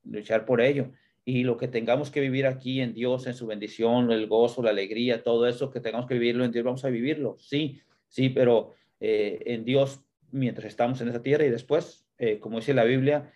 luchar 0.04 0.46
por 0.46 0.62
ello. 0.62 0.92
Y 1.26 1.44
lo 1.44 1.58
que 1.58 1.68
tengamos 1.68 2.12
que 2.12 2.22
vivir 2.22 2.46
aquí 2.46 2.80
en 2.82 2.94
Dios, 2.94 3.26
en 3.26 3.34
su 3.34 3.48
bendición, 3.48 4.12
el 4.12 4.28
gozo, 4.28 4.62
la 4.62 4.70
alegría, 4.70 5.24
todo 5.24 5.48
eso 5.48 5.72
que 5.72 5.80
tengamos 5.80 6.06
que 6.06 6.14
vivirlo 6.14 6.46
en 6.46 6.52
Dios, 6.52 6.64
vamos 6.64 6.86
a 6.86 6.90
vivirlo. 6.90 7.38
Sí, 7.40 7.82
sí, 8.08 8.30
pero 8.30 8.76
eh, 9.00 9.42
en 9.48 9.66
Dios 9.66 10.02
mientras 10.32 10.68
estamos 10.68 11.02
en 11.02 11.08
esa 11.08 11.24
tierra 11.24 11.46
y 11.46 11.50
después, 11.50 12.06
eh, 12.20 12.38
como 12.40 12.60
dice 12.60 12.76
la 12.76 12.84
Biblia, 12.84 13.32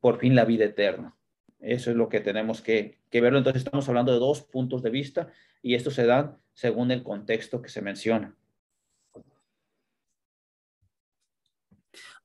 por 0.00 0.18
fin 0.18 0.34
la 0.34 0.44
vida 0.44 0.66
eterna. 0.66 1.16
Eso 1.60 1.90
es 1.90 1.96
lo 1.96 2.08
que 2.08 2.20
tenemos 2.20 2.62
que, 2.62 2.98
que, 3.10 3.20
verlo. 3.20 3.38
Entonces 3.38 3.62
estamos 3.62 3.88
hablando 3.88 4.12
de 4.12 4.18
dos 4.18 4.42
puntos 4.42 4.82
de 4.82 4.90
vista 4.90 5.30
y 5.62 5.74
estos 5.74 5.94
se 5.94 6.06
dan 6.06 6.38
según 6.54 6.90
el 6.90 7.02
contexto 7.02 7.60
que 7.60 7.68
se 7.68 7.82
menciona. 7.82 8.34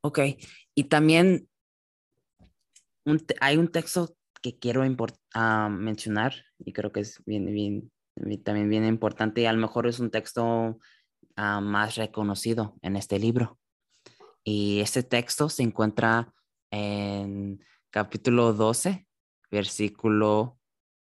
Ok, 0.02 0.20
y 0.76 0.84
también 0.84 1.50
hay 3.40 3.58
un 3.58 3.68
texto 3.70 4.16
que 4.42 4.58
quiero 4.60 4.82
uh, 4.82 5.70
mencionar 5.70 6.34
y 6.60 6.74
creo 6.74 6.92
que 6.92 7.00
es 7.00 7.24
bien, 7.26 7.46
bien, 7.46 7.92
también 8.44 8.70
bien 8.70 8.86
importante 8.86 9.42
y 9.42 9.46
a 9.46 9.54
lo 9.54 9.60
mejor 9.60 9.88
es 9.88 10.00
un 10.00 10.12
texto 10.12 10.44
uh, 10.44 11.62
más 11.62 11.96
reconocido 11.96 12.76
en 12.82 12.96
este 12.96 13.18
libro. 13.18 13.58
Y 14.44 14.80
este 14.82 15.02
texto 15.02 15.50
se 15.50 15.64
encuentra 15.64 16.32
en 16.70 17.64
capítulo 17.90 18.54
12, 18.54 19.05
versículo 19.56 20.60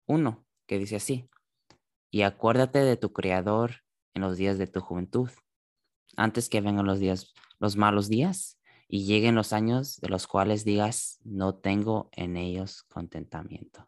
1, 0.07 0.43
que 0.65 0.79
dice 0.79 0.95
así, 0.95 1.29
y 2.09 2.23
acuérdate 2.23 2.79
de 2.79 2.97
tu 2.97 3.13
Creador 3.13 3.83
en 4.15 4.23
los 4.23 4.35
días 4.35 4.57
de 4.57 4.65
tu 4.65 4.81
juventud, 4.81 5.29
antes 6.17 6.49
que 6.49 6.59
vengan 6.59 6.87
los 6.87 6.99
días, 6.99 7.33
los 7.59 7.77
malos 7.77 8.09
días 8.09 8.59
y 8.87 9.05
lleguen 9.05 9.35
los 9.35 9.53
años 9.53 10.01
de 10.01 10.09
los 10.09 10.25
cuales 10.25 10.65
digas, 10.65 11.19
no 11.23 11.53
tengo 11.53 12.09
en 12.13 12.35
ellos 12.35 12.83
contentamiento. 12.89 13.87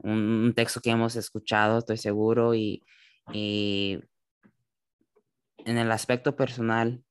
Un, 0.00 0.52
texto 0.56 0.80
que 0.80 0.90
hemos 0.90 1.14
escuchado, 1.14 1.78
estoy 1.78 1.98
seguro, 1.98 2.54
y, 2.54 2.82
en 3.32 4.02
el 5.78 5.92
aspecto 5.92 6.34
personal, 6.34 7.04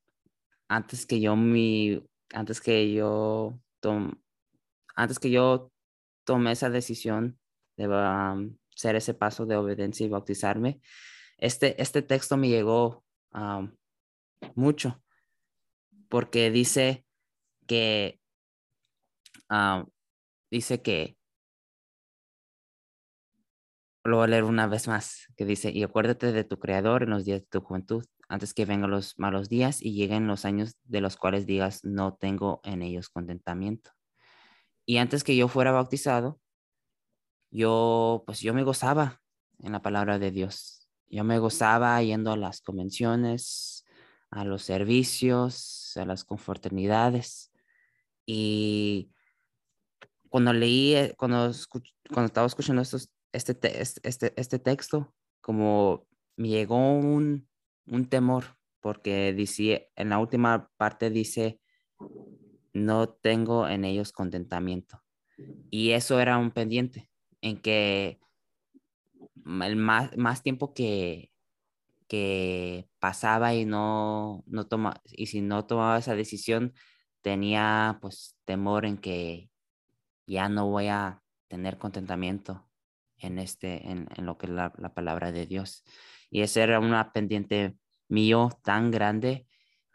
antes 0.67 1.05
que 1.05 1.21
yo 1.21 1.37
mi, 1.37 2.03
antes 2.33 2.59
que 2.59 2.91
yo 2.91 3.57
antes 4.99 5.17
que 5.17 5.31
yo 5.31 5.71
tomé 6.25 6.51
esa 6.51 6.69
decisión 6.69 7.39
de 7.77 7.87
um, 7.87 8.57
hacer 8.75 8.97
ese 8.97 9.13
paso 9.13 9.45
de 9.45 9.55
obediencia 9.55 10.05
y 10.05 10.09
bautizarme, 10.09 10.81
este, 11.37 11.81
este 11.81 12.01
texto 12.01 12.35
me 12.35 12.49
llegó 12.49 13.05
um, 13.33 13.73
mucho 14.55 15.01
porque 16.09 16.51
dice 16.51 17.05
que, 17.65 18.19
ah, 19.47 19.85
dice 20.51 20.81
que, 20.81 21.17
lo 24.03 24.17
voy 24.17 24.25
a 24.25 24.27
leer 24.27 24.43
una 24.43 24.67
vez 24.67 24.87
más, 24.89 25.27
que 25.37 25.45
dice, 25.45 25.71
y 25.71 25.83
acuérdate 25.83 26.33
de 26.33 26.43
tu 26.43 26.59
Creador 26.59 27.03
en 27.03 27.11
los 27.11 27.23
días 27.23 27.41
de 27.41 27.47
tu 27.47 27.61
juventud, 27.61 28.03
antes 28.27 28.53
que 28.53 28.65
vengan 28.65 28.91
los 28.91 29.17
malos 29.17 29.47
días 29.47 29.81
y 29.81 29.93
lleguen 29.93 30.27
los 30.27 30.43
años 30.43 30.75
de 30.83 30.99
los 30.99 31.15
cuales 31.15 31.45
digas, 31.45 31.85
no 31.85 32.15
tengo 32.15 32.59
en 32.63 32.81
ellos 32.81 33.09
contentamiento. 33.09 33.91
Y 34.89 34.97
antes 34.97 35.23
que 35.23 35.35
yo 35.35 35.47
fuera 35.47 35.71
bautizado, 35.71 36.41
yo, 37.51 38.23
pues 38.25 38.39
yo 38.39 38.55
me 38.55 38.63
gozaba 38.63 39.21
en 39.59 39.71
la 39.71 39.83
palabra 39.83 40.17
de 40.17 40.31
Dios. 40.31 40.89
Yo 41.05 41.23
me 41.23 41.37
gozaba 41.37 42.01
yendo 42.01 42.31
a 42.31 42.37
las 42.37 42.61
convenciones, 42.61 43.85
a 44.31 44.45
los 44.45 44.63
servicios, 44.63 45.95
a 45.95 46.05
las 46.05 46.25
confraternidades. 46.25 47.51
Y 48.25 49.11
cuando 50.27 50.53
leí, 50.53 50.95
eh, 50.95 51.13
cuando, 51.15 51.51
cuando 52.11 52.25
estaba 52.25 52.47
escuchando 52.47 52.81
estos, 52.81 53.11
este, 53.31 53.59
este, 54.01 54.33
este 54.35 54.57
texto, 54.57 55.13
como 55.39 56.07
me 56.35 56.47
llegó 56.47 56.77
un, 56.77 57.47
un 57.85 58.09
temor, 58.09 58.57
porque 58.79 59.33
dice, 59.33 59.91
en 59.95 60.09
la 60.09 60.17
última 60.17 60.71
parte 60.77 61.11
dice, 61.11 61.61
no 62.79 63.09
tengo 63.09 63.67
en 63.67 63.85
ellos 63.85 64.11
contentamiento. 64.11 65.03
Y 65.69 65.91
eso 65.91 66.19
era 66.19 66.37
un 66.37 66.51
pendiente, 66.51 67.09
en 67.41 67.61
que 67.61 68.19
el 69.45 69.75
más, 69.75 70.15
más 70.17 70.43
tiempo 70.43 70.73
que, 70.73 71.31
que 72.07 72.89
pasaba 72.99 73.53
y 73.53 73.65
no, 73.65 74.43
no 74.47 74.67
toma, 74.67 75.01
y 75.05 75.27
si 75.27 75.41
no 75.41 75.65
tomaba 75.65 75.99
esa 75.99 76.15
decisión, 76.15 76.73
tenía 77.21 77.99
pues 78.01 78.37
temor 78.45 78.85
en 78.85 78.97
que 78.97 79.49
ya 80.27 80.49
no 80.49 80.67
voy 80.67 80.87
a 80.87 81.23
tener 81.47 81.77
contentamiento 81.77 82.69
en 83.17 83.39
este, 83.39 83.89
en, 83.89 84.07
en 84.15 84.25
lo 84.25 84.37
que 84.37 84.47
es 84.47 84.51
la, 84.51 84.73
la, 84.77 84.93
palabra 84.93 85.31
de 85.31 85.45
Dios. 85.45 85.83
Y 86.29 86.41
esa 86.41 86.63
era 86.63 86.79
una 86.79 87.11
pendiente 87.11 87.77
mío 88.07 88.49
tan 88.63 88.91
grande 88.91 89.47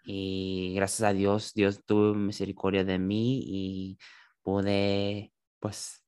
y 0.04 0.74
gracias 0.74 1.08
a 1.08 1.12
Dios, 1.12 1.54
Dios 1.54 1.84
tuvo 1.84 2.14
misericordia 2.14 2.84
de 2.84 2.98
mí 2.98 3.42
y 3.44 3.98
pude, 4.42 5.32
pues, 5.58 6.04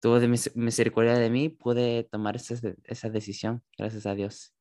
tuvo 0.00 0.18
misericordia 0.54 1.14
de 1.14 1.30
mí, 1.30 1.50
pude 1.50 2.04
tomar 2.04 2.36
esa, 2.36 2.54
esa 2.84 3.10
decisión, 3.10 3.62
gracias 3.76 4.06
a 4.06 4.14
Dios. 4.14 4.54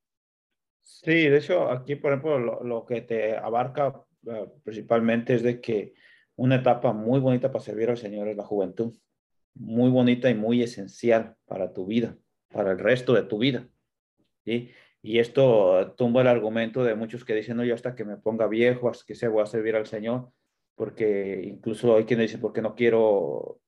Sí, 0.81 1.29
de 1.29 1.37
hecho, 1.37 1.69
aquí, 1.69 1.95
por 1.95 2.11
ejemplo, 2.11 2.63
lo, 2.63 2.85
que 2.85 3.01
te 3.01 3.37
abarca 3.37 4.05
eh, 4.27 4.49
principalmente 4.63 5.35
es 5.35 5.43
de 5.43 5.61
que 5.61 5.93
una 6.35 6.55
etapa 6.55 6.91
muy 6.93 7.19
bonita 7.19 7.51
para 7.51 7.63
servir 7.63 7.89
al 7.89 7.97
Señor 7.97 8.27
es 8.27 8.35
la 8.35 8.43
juventud. 8.43 8.93
Muy 9.55 9.89
bonita 9.89 10.29
y 10.29 10.35
muy 10.35 10.61
esencial 10.61 11.35
para 11.45 11.73
tu 11.73 11.85
vida, 11.85 12.17
para 12.49 12.71
el 12.71 12.79
resto 12.79 13.13
de 13.13 13.23
tu 13.23 13.37
vida. 13.37 13.67
¿sí? 14.43 14.71
Y 15.05 15.19
esto 15.19 15.93
tumba 15.97 16.21
el 16.21 16.27
argumento 16.27 16.81
de 16.83 16.95
muchos 16.95 17.25
que 17.25 17.35
dicen, 17.35 17.61
yo 17.61 17.75
hasta 17.75 17.93
que 17.93 18.05
me 18.05 18.15
ponga 18.15 18.47
viejo, 18.47 18.89
hasta 18.89 19.03
que 19.05 19.15
se 19.15 19.27
voy 19.27 19.43
a 19.43 19.45
servir 19.45 19.75
al 19.75 19.85
Señor, 19.85 20.29
porque 20.75 21.41
incluso 21.43 21.97
hay 21.97 22.05
quienes 22.05 22.27
dicen, 22.27 22.39
porque 22.39 22.61
no 22.61 22.73
quiero, 22.73 23.59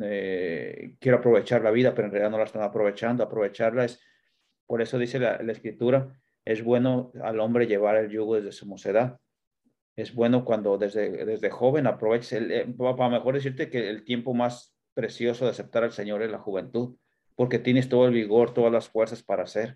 eh, 0.00 0.94
quiero 1.00 1.18
aprovechar 1.18 1.62
la 1.62 1.72
vida, 1.72 1.92
pero 1.92 2.06
en 2.06 2.12
realidad 2.12 2.30
no 2.30 2.38
la 2.38 2.44
están 2.44 2.62
aprovechando. 2.62 3.24
Aprovecharla 3.24 3.84
es, 3.84 4.00
por 4.64 4.80
eso 4.80 4.96
dice 4.96 5.18
la, 5.18 5.42
la 5.42 5.50
escritura, 5.50 6.16
es 6.44 6.62
bueno 6.62 7.10
al 7.20 7.40
hombre 7.40 7.66
llevar 7.66 7.96
el 7.96 8.08
yugo 8.08 8.36
desde 8.36 8.52
su 8.52 8.66
mocedad. 8.66 9.18
Es 9.96 10.14
bueno 10.14 10.44
cuando 10.44 10.78
desde, 10.78 11.24
desde 11.24 11.50
joven 11.50 11.88
aproveches, 11.88 12.32
el, 12.32 12.52
eh, 12.52 12.66
para 12.78 13.08
mejor 13.08 13.34
decirte 13.34 13.70
que 13.70 13.90
el 13.90 14.04
tiempo 14.04 14.34
más 14.34 14.76
precioso 14.94 15.46
de 15.46 15.50
aceptar 15.50 15.82
al 15.82 15.92
Señor 15.92 16.22
es 16.22 16.30
la 16.30 16.38
juventud, 16.38 16.96
porque 17.34 17.58
tienes 17.58 17.88
todo 17.88 18.06
el 18.06 18.14
vigor, 18.14 18.54
todas 18.54 18.72
las 18.72 18.88
fuerzas 18.88 19.24
para 19.24 19.42
hacer. 19.42 19.74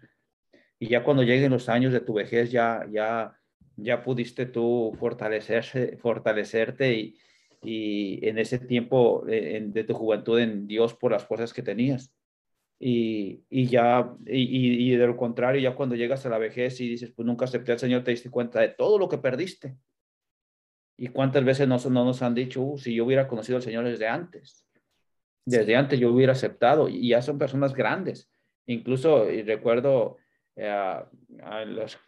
Y 0.80 0.88
ya 0.88 1.04
cuando 1.04 1.22
lleguen 1.22 1.52
los 1.52 1.68
años 1.68 1.92
de 1.92 2.00
tu 2.00 2.14
vejez, 2.14 2.50
ya, 2.50 2.84
ya, 2.90 3.32
ya 3.76 4.02
pudiste 4.02 4.46
tú 4.46 4.92
fortalecerse, 4.98 5.96
fortalecerte 5.98 6.94
y, 6.94 7.18
y 7.62 8.26
en 8.26 8.38
ese 8.38 8.58
tiempo 8.58 9.22
de, 9.24 9.60
de 9.68 9.84
tu 9.84 9.94
juventud 9.94 10.40
en 10.40 10.66
Dios 10.66 10.94
por 10.94 11.12
las 11.12 11.24
fuerzas 11.24 11.52
que 11.52 11.62
tenías 11.62 12.12
y, 12.82 13.44
y 13.50 13.66
ya, 13.66 14.10
y, 14.26 14.90
y, 14.90 14.96
de 14.96 15.06
lo 15.06 15.14
contrario, 15.14 15.60
ya 15.60 15.76
cuando 15.76 15.96
llegas 15.96 16.24
a 16.24 16.30
la 16.30 16.38
vejez 16.38 16.80
y 16.80 16.88
dices, 16.88 17.12
pues 17.14 17.26
nunca 17.26 17.44
acepté 17.44 17.72
al 17.72 17.78
Señor, 17.78 18.02
te 18.02 18.10
diste 18.10 18.30
cuenta 18.30 18.60
de 18.60 18.68
todo 18.68 18.98
lo 18.98 19.06
que 19.06 19.18
perdiste. 19.18 19.76
Y 20.96 21.08
cuántas 21.08 21.44
veces 21.44 21.68
no, 21.68 21.76
no 21.76 22.04
nos 22.06 22.22
han 22.22 22.34
dicho, 22.34 22.62
uh, 22.62 22.78
si 22.78 22.94
yo 22.94 23.04
hubiera 23.04 23.28
conocido 23.28 23.56
al 23.56 23.62
Señor 23.62 23.84
desde 23.84 24.08
antes, 24.08 24.66
desde 25.44 25.76
antes 25.76 26.00
yo 26.00 26.10
hubiera 26.10 26.32
aceptado, 26.32 26.88
y 26.88 27.10
ya 27.10 27.20
son 27.20 27.38
personas 27.38 27.74
grandes. 27.74 28.30
Incluso 28.64 29.30
y 29.30 29.42
recuerdo 29.42 30.16
eh, 30.56 30.96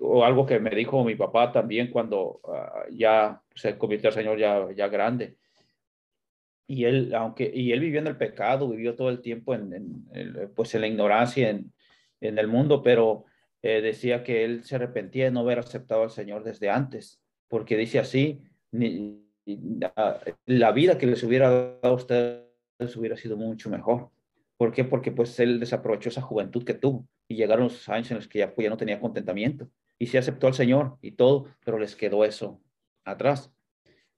o 0.00 0.24
algo 0.24 0.46
que 0.46 0.58
me 0.58 0.70
dijo 0.70 1.04
mi 1.04 1.14
papá 1.14 1.52
también 1.52 1.90
cuando 1.90 2.40
ah, 2.48 2.84
ya 2.90 3.40
se 3.54 3.78
convirtió 3.78 4.08
al 4.08 4.14
Señor 4.14 4.38
ya, 4.38 4.68
ya 4.74 4.88
grande 4.88 5.36
y 6.66 6.84
él, 6.84 7.14
aunque, 7.14 7.50
y 7.52 7.72
él 7.72 7.80
vivió 7.80 8.00
en 8.00 8.06
el 8.06 8.16
pecado, 8.16 8.68
vivió 8.68 8.94
todo 8.94 9.10
el 9.10 9.20
tiempo 9.20 9.54
en, 9.54 10.06
pues 10.54 10.74
en 10.74 10.80
la 10.80 10.86
ignorancia 10.86 11.50
en, 11.50 11.70
en 12.20 12.38
el 12.38 12.48
mundo, 12.48 12.82
pero 12.82 13.26
eh, 13.60 13.82
decía 13.82 14.24
que 14.24 14.44
él 14.44 14.64
se 14.64 14.76
arrepentía 14.76 15.24
de 15.24 15.32
no 15.32 15.40
haber 15.40 15.58
aceptado 15.58 16.02
al 16.02 16.10
Señor 16.10 16.44
desde 16.44 16.70
antes, 16.70 17.20
porque 17.48 17.76
dice 17.76 17.98
así, 17.98 18.42
ni, 18.70 19.22
la, 20.46 20.72
vida 20.72 20.96
que 20.96 21.06
les 21.06 21.22
hubiera 21.22 21.50
dado 21.50 21.78
a 21.82 21.92
ustedes 21.92 22.96
hubiera 22.96 23.16
sido 23.16 23.36
mucho 23.36 23.68
mejor. 23.68 24.08
¿Por 24.56 24.72
qué? 24.72 24.84
Porque 24.84 25.12
pues 25.12 25.38
él 25.40 25.60
desaprovechó 25.60 26.08
esa 26.08 26.22
juventud 26.22 26.64
que 26.64 26.74
tuvo 26.74 27.06
y 27.28 27.36
llegaron 27.36 27.64
los 27.64 27.88
años 27.88 28.10
en 28.10 28.16
los 28.18 28.28
que 28.28 28.40
ya, 28.40 28.54
pues, 28.54 28.64
ya 28.64 28.70
no 28.70 28.76
tenía 28.76 29.00
contentamiento 29.00 29.68
y 29.98 30.06
se 30.06 30.18
aceptó 30.18 30.48
al 30.48 30.54
Señor 30.54 30.98
y 31.00 31.12
todo, 31.12 31.46
pero 31.64 31.78
les 31.78 31.94
quedó 31.96 32.24
eso 32.24 32.60
atrás. 33.04 33.52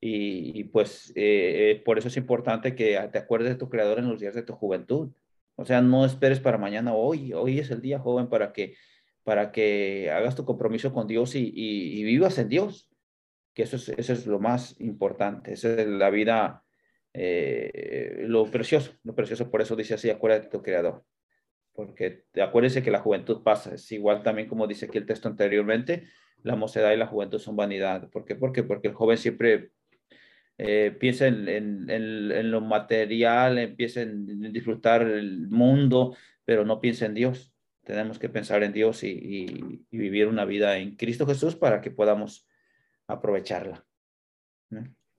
Y, 0.01 0.65
pues 0.65 1.11
eh, 1.17 1.73
eh, 1.73 1.83
por 1.85 1.99
eso 1.99 2.09
es 2.09 2.17
importante 2.19 2.75
que 2.75 2.99
te 3.11 3.19
acuerdes 3.19 3.51
de 3.51 3.57
tu 3.57 3.71
creador 3.71 3.99
en 3.99 4.09
los 4.09 4.21
días 4.21 4.35
de 4.35 4.43
tu 4.43 4.53
juventud. 4.53 5.13
O 5.57 5.65
sea, 5.65 5.81
no 5.81 6.05
esperes 6.05 6.41
para 6.41 6.59
mañana, 6.59 6.95
hoy, 6.95 7.33
hoy 7.33 7.59
es 7.59 7.71
el 7.71 7.81
día 7.81 7.99
joven 7.99 8.29
para 8.29 8.53
que, 8.53 8.77
para 9.23 9.53
que 9.53 10.11
hagas 10.11 10.35
tu 10.35 10.45
compromiso 10.45 10.93
con 10.93 11.07
Dios 11.07 11.35
y, 11.35 11.53
y, 11.55 12.03
vivas 12.05 12.39
en 12.39 12.49
Dios, 12.49 12.91
que 13.55 13.63
eso 13.63 13.77
es, 13.77 13.89
eso 13.91 14.13
es 14.13 14.27
lo 14.27 14.39
más 14.39 14.79
importante, 14.81 15.53
esa 15.53 15.73
es 15.81 15.87
la 15.87 16.11
vida, 16.11 16.65
eh, 17.13 18.25
lo 18.27 18.51
precioso, 18.51 18.93
lo 19.05 19.15
precioso, 19.15 19.51
por 19.51 19.63
eso 19.63 19.77
dice 19.77 19.95
así, 19.95 20.11
acuérdate 20.11 20.47
de 20.47 20.51
tu 20.51 20.63
creador, 20.63 21.05
porque 21.75 22.25
acuérdese 22.41 22.83
que 22.83 22.91
la 22.91 23.01
juventud 23.01 23.43
pasa, 23.43 23.75
es 23.75 23.91
igual 23.93 24.23
también 24.23 24.49
como 24.49 24.67
dice 24.67 24.87
aquí 24.87 24.99
el 24.99 25.07
texto 25.07 25.29
anteriormente, 25.29 26.09
la 26.43 26.57
mocedad 26.57 26.93
y 26.93 26.97
la 26.97 27.07
juventud 27.07 27.39
son 27.39 27.57
vanidad. 27.57 28.09
¿Por 28.11 28.25
qué? 28.25 28.35
Porque, 28.37 28.63
porque 28.63 28.89
el 28.89 28.95
joven 28.95 29.19
siempre 29.19 29.71
eh, 30.59 30.97
piensa 30.99 31.27
en, 31.27 31.49
en, 31.49 31.91
en, 31.91 32.51
lo 32.51 32.61
material, 32.61 33.59
empieza 33.59 34.03
en, 34.03 34.53
disfrutar 34.53 35.03
el 35.03 35.49
mundo, 35.49 36.17
pero 36.45 36.65
no 36.65 36.81
piensa 36.81 37.07
en 37.07 37.15
Dios. 37.15 37.53
Tenemos 37.83 38.19
que 38.19 38.29
pensar 38.29 38.63
en 38.63 38.73
Dios 38.73 39.03
y, 39.03 39.09
y, 39.11 39.87
y 39.91 39.99
vivir 39.99 40.29
una 40.29 40.45
vida 40.45 40.79
en 40.79 40.97
Cristo 40.97 41.27
Jesús 41.27 41.57
para 41.57 41.81
que 41.81 41.91
podamos 41.91 42.49
aprovecharla. 43.07 43.85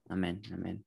Amén, 0.07 0.41
amén. 0.51 0.85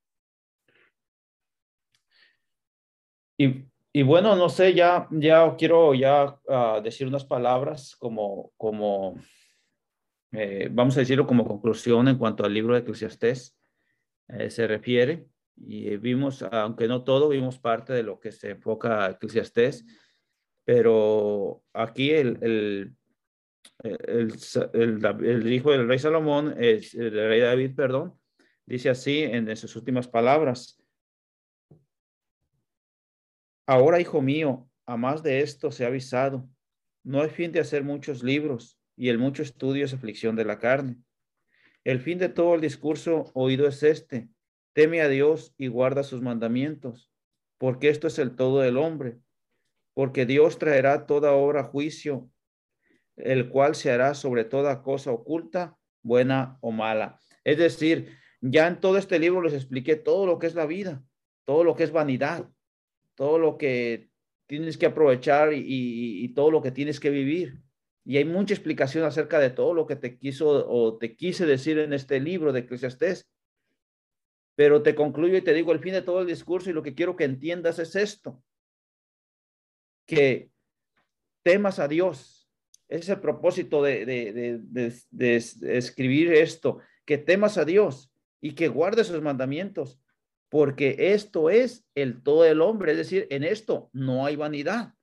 Y, 3.37 3.69
y, 3.93 4.03
bueno, 4.03 4.37
no 4.37 4.49
sé, 4.49 4.75
ya, 4.75 5.09
ya 5.11 5.57
quiero 5.57 5.95
ya 5.95 6.39
uh, 6.47 6.83
decir 6.83 7.07
unas 7.07 7.25
palabras 7.25 7.97
como, 7.97 8.53
como 8.57 9.17
eh, 10.33 10.69
vamos 10.71 10.97
a 10.97 11.01
decirlo 11.01 11.27
como 11.27 11.47
conclusión 11.47 12.09
en 12.09 12.19
cuanto 12.19 12.45
al 12.45 12.53
libro 12.53 12.75
de 12.75 12.81
Eclesiastés 12.81 13.57
eh, 14.29 14.51
se 14.51 14.67
refiere. 14.67 15.27
Y 15.57 15.97
vimos, 15.97 16.43
aunque 16.43 16.87
no 16.87 17.03
todo, 17.03 17.29
vimos 17.31 17.59
parte 17.59 17.93
de 17.93 18.03
lo 18.03 18.21
que 18.21 18.31
se 18.31 18.51
enfoca 18.51 19.05
a 19.05 19.11
Eclesiastés, 19.11 19.85
pero 20.65 21.65
aquí 21.73 22.11
el, 22.11 22.39
el, 22.43 22.95
el, 23.83 24.35
el, 25.25 25.53
hijo 25.53 25.73
del 25.73 25.89
rey 25.89 25.99
Salomón, 25.99 26.55
el, 26.59 26.83
rey 26.93 27.41
David, 27.41 27.75
perdón, 27.75 28.15
dice 28.67 28.91
así 28.91 29.23
en 29.23 29.57
sus 29.57 29.75
últimas 29.75 30.07
palabras. 30.07 30.78
Ahora, 33.71 34.01
hijo 34.01 34.23
mío, 34.23 34.67
a 34.87 34.97
más 34.97 35.23
de 35.23 35.43
esto 35.43 35.71
se 35.71 35.85
ha 35.85 35.89
avisado. 35.89 36.49
No 37.05 37.21
hay 37.21 37.29
fin 37.29 37.53
de 37.53 37.61
hacer 37.61 37.85
muchos 37.85 38.23
libros 38.23 38.81
y 38.97 39.11
el 39.11 39.19
mucho 39.19 39.43
estudio 39.43 39.85
es 39.85 39.93
aflicción 39.93 40.37
de 40.37 40.47
la 40.47 40.59
carne. 40.59 40.97
El 41.85 42.01
fin 42.01 42.17
de 42.17 42.31
todo 42.31 42.55
el 42.55 42.63
discurso 42.63 43.31
oído 43.35 43.69
es 43.69 43.83
este. 43.83 44.31
Teme 44.73 45.03
a 45.03 45.09
Dios 45.11 45.55
y 45.59 45.67
guarda 45.67 46.03
sus 46.03 46.23
mandamientos, 46.23 47.13
porque 47.59 47.91
esto 47.91 48.07
es 48.07 48.19
el 48.19 48.37
todo 48.37 48.61
del 48.61 48.79
hombre. 48.79 49.19
Porque 49.93 50.25
Dios 50.25 50.59
traerá 50.59 51.05
toda 51.05 51.33
obra 51.33 51.63
juicio, 51.63 52.31
el 53.17 53.51
cual 53.51 53.75
se 53.75 53.91
hará 53.91 54.15
sobre 54.15 54.47
toda 54.47 54.83
cosa 54.83 55.13
oculta, 55.13 55.77
buena 56.03 56.57
o 56.63 56.73
mala. 56.73 57.21
Es 57.45 57.59
decir, 57.59 58.17
ya 58.41 58.67
en 58.67 58.81
todo 58.81 58.97
este 58.97 59.19
libro 59.19 59.43
les 59.43 59.53
expliqué 59.53 59.95
todo 59.95 60.25
lo 60.25 60.39
que 60.39 60.47
es 60.47 60.55
la 60.55 60.65
vida, 60.65 61.05
todo 61.45 61.65
lo 61.65 61.75
que 61.75 61.85
es 61.85 61.93
vanidad, 61.93 62.49
todo 63.19 63.41
lo 63.41 63.59
que 63.59 64.11
tienes 64.47 64.79
que 64.79 64.87
aprovechar 64.87 65.53
y, 65.53 65.65
y 65.67 66.29
todo 66.35 66.53
lo 66.53 66.63
que 66.63 66.71
tienes 66.71 67.01
que 67.01 67.11
vivir. 67.11 67.61
Y 68.05 68.17
hay 68.17 68.25
mucha 68.25 68.55
explicación 68.55 69.05
acerca 69.05 69.41
de 69.41 69.51
todo 69.51 69.75
lo 69.75 69.89
que 69.89 69.97
te 69.97 70.17
quiso 70.19 70.71
o 70.71 70.99
te 70.99 71.17
quise 71.17 71.45
decir 71.45 71.81
en 71.81 71.93
este 71.93 72.21
libro 72.21 72.53
de 72.53 72.61
Eclesiastés. 72.61 73.29
Pero 74.55 74.85
te 74.85 74.95
concluyo 74.95 75.37
y 75.37 75.43
te 75.43 75.53
digo 75.53 75.73
el 75.73 75.81
fin 75.81 75.95
de 75.95 76.03
todo 76.03 76.21
el 76.21 76.29
discurso 76.29 76.71
y 76.71 76.73
lo 76.73 76.85
que 76.85 76.95
quiero 76.95 77.17
que 77.17 77.25
entiendas 77.25 77.81
es 77.81 77.97
esto, 77.97 78.41
que 80.07 80.53
temas 81.43 81.81
a 81.81 81.89
Dios. 81.89 82.49
es 82.87 83.09
el 83.09 83.19
propósito 83.19 83.83
de, 83.83 84.07
de, 84.07 84.33
de, 84.63 84.95
de, 85.11 85.37
escribir 85.77 86.33
esto, 86.33 86.79
que 87.05 87.19
temas 87.19 87.59
a 87.59 87.65
Dios 87.65 88.13
y 88.41 88.55
que 88.55 88.69
guardes 88.69 89.09
sus 89.09 89.21
mandamientos, 89.21 90.01
porque 90.49 91.13
esto 91.13 91.51
es 91.51 91.85
el 91.95 92.23
todo 92.23 92.43
del 92.43 92.61
hombre, 92.61 92.93
es 92.93 92.99
decir, 92.99 93.27
en 93.31 93.45
esto 93.45 93.91
no 93.93 94.25
hay 94.25 94.37
vanidad. 94.37 94.95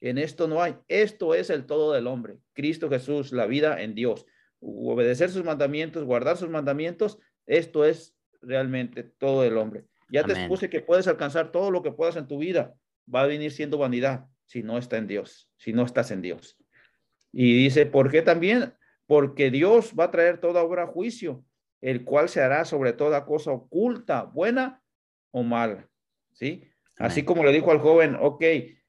En 0.00 0.18
esto 0.18 0.46
no 0.46 0.62
hay. 0.62 0.76
Esto 0.88 1.34
es 1.34 1.48
el 1.48 1.64
todo 1.64 1.92
del 1.92 2.06
hombre. 2.06 2.38
Cristo 2.52 2.90
Jesús, 2.90 3.32
la 3.32 3.46
vida 3.46 3.80
en 3.82 3.94
Dios. 3.94 4.26
Obedecer 4.60 5.30
sus 5.30 5.44
mandamientos, 5.44 6.04
guardar 6.04 6.36
sus 6.36 6.50
mandamientos, 6.50 7.18
esto 7.46 7.84
es 7.84 8.14
realmente 8.42 9.02
todo 9.02 9.44
el 9.44 9.56
hombre. 9.56 9.84
Ya 10.10 10.24
te 10.24 10.32
expuse 10.32 10.70
que 10.70 10.80
puedes 10.80 11.08
alcanzar 11.08 11.50
todo 11.50 11.70
lo 11.70 11.82
que 11.82 11.92
puedas 11.92 12.16
en 12.16 12.28
tu 12.28 12.38
vida. 12.38 12.74
Va 13.12 13.22
a 13.22 13.26
venir 13.26 13.50
siendo 13.50 13.78
vanidad 13.78 14.26
si 14.44 14.62
no 14.62 14.78
está 14.78 14.98
en 14.98 15.06
Dios, 15.06 15.50
si 15.56 15.72
no 15.72 15.84
estás 15.84 16.10
en 16.10 16.22
Dios. 16.22 16.56
Y 17.32 17.56
dice, 17.56 17.86
¿por 17.86 18.10
qué 18.10 18.22
también? 18.22 18.74
Porque 19.06 19.50
Dios 19.50 19.94
va 19.98 20.04
a 20.04 20.10
traer 20.10 20.38
toda 20.38 20.62
obra 20.62 20.84
a 20.84 20.86
juicio, 20.86 21.44
el 21.80 22.04
cual 22.04 22.28
se 22.28 22.40
hará 22.40 22.64
sobre 22.64 22.92
toda 22.92 23.24
cosa 23.24 23.52
oculta, 23.52 24.22
buena 24.22 24.82
o 25.30 25.42
mala. 25.42 25.88
¿Sí? 26.32 26.68
Así 26.98 27.24
como 27.24 27.44
le 27.44 27.52
dijo 27.52 27.70
al 27.70 27.78
joven, 27.78 28.16
ok, 28.20 28.42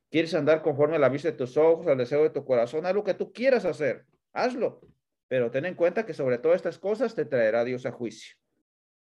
quieres 0.10 0.34
andar 0.34 0.62
conforme 0.62 0.96
a 0.96 1.00
la 1.00 1.10
vista 1.10 1.30
de 1.30 1.38
tus 1.38 1.58
ojos, 1.58 1.88
al 1.88 1.98
deseo 1.98 2.24
de 2.24 2.30
tu 2.30 2.46
corazón, 2.46 2.86
haz 2.86 2.96
lo 2.96 3.04
que 3.04 3.14
tú 3.14 3.34
quieras 3.34 3.66
hacer, 3.66 4.06
hazlo. 4.34 4.82
Pero 5.28 5.52
ten 5.52 5.66
en 5.66 5.76
cuenta 5.76 6.06
que 6.06 6.14
sobre 6.14 6.38
todas 6.38 6.56
estas 6.56 6.80
cosas 6.80 7.16
te 7.16 7.26
traerá 7.26 7.66
Dios 7.66 7.86
a 7.86 7.92
juicio. 7.92 8.36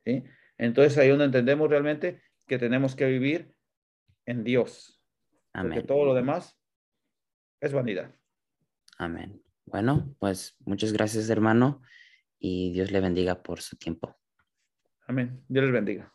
¿sí? 0.05 0.23
Entonces 0.57 0.97
ahí 0.97 1.09
donde 1.09 1.25
entendemos 1.25 1.69
realmente 1.69 2.21
que 2.47 2.57
tenemos 2.57 2.95
que 2.95 3.05
vivir 3.05 3.53
en 4.25 4.43
Dios. 4.43 5.01
Amén. 5.53 5.73
Porque 5.73 5.87
todo 5.87 6.05
lo 6.05 6.13
demás 6.13 6.57
es 7.61 7.73
vanidad. 7.73 8.15
Amén. 8.97 9.41
Bueno, 9.65 10.15
pues 10.19 10.57
muchas 10.65 10.93
gracias, 10.93 11.29
hermano, 11.29 11.81
y 12.39 12.71
Dios 12.71 12.91
le 12.91 13.01
bendiga 13.01 13.43
por 13.43 13.61
su 13.61 13.75
tiempo. 13.77 14.17
Amén. 15.07 15.43
Dios 15.47 15.65
les 15.65 15.73
bendiga. 15.73 16.13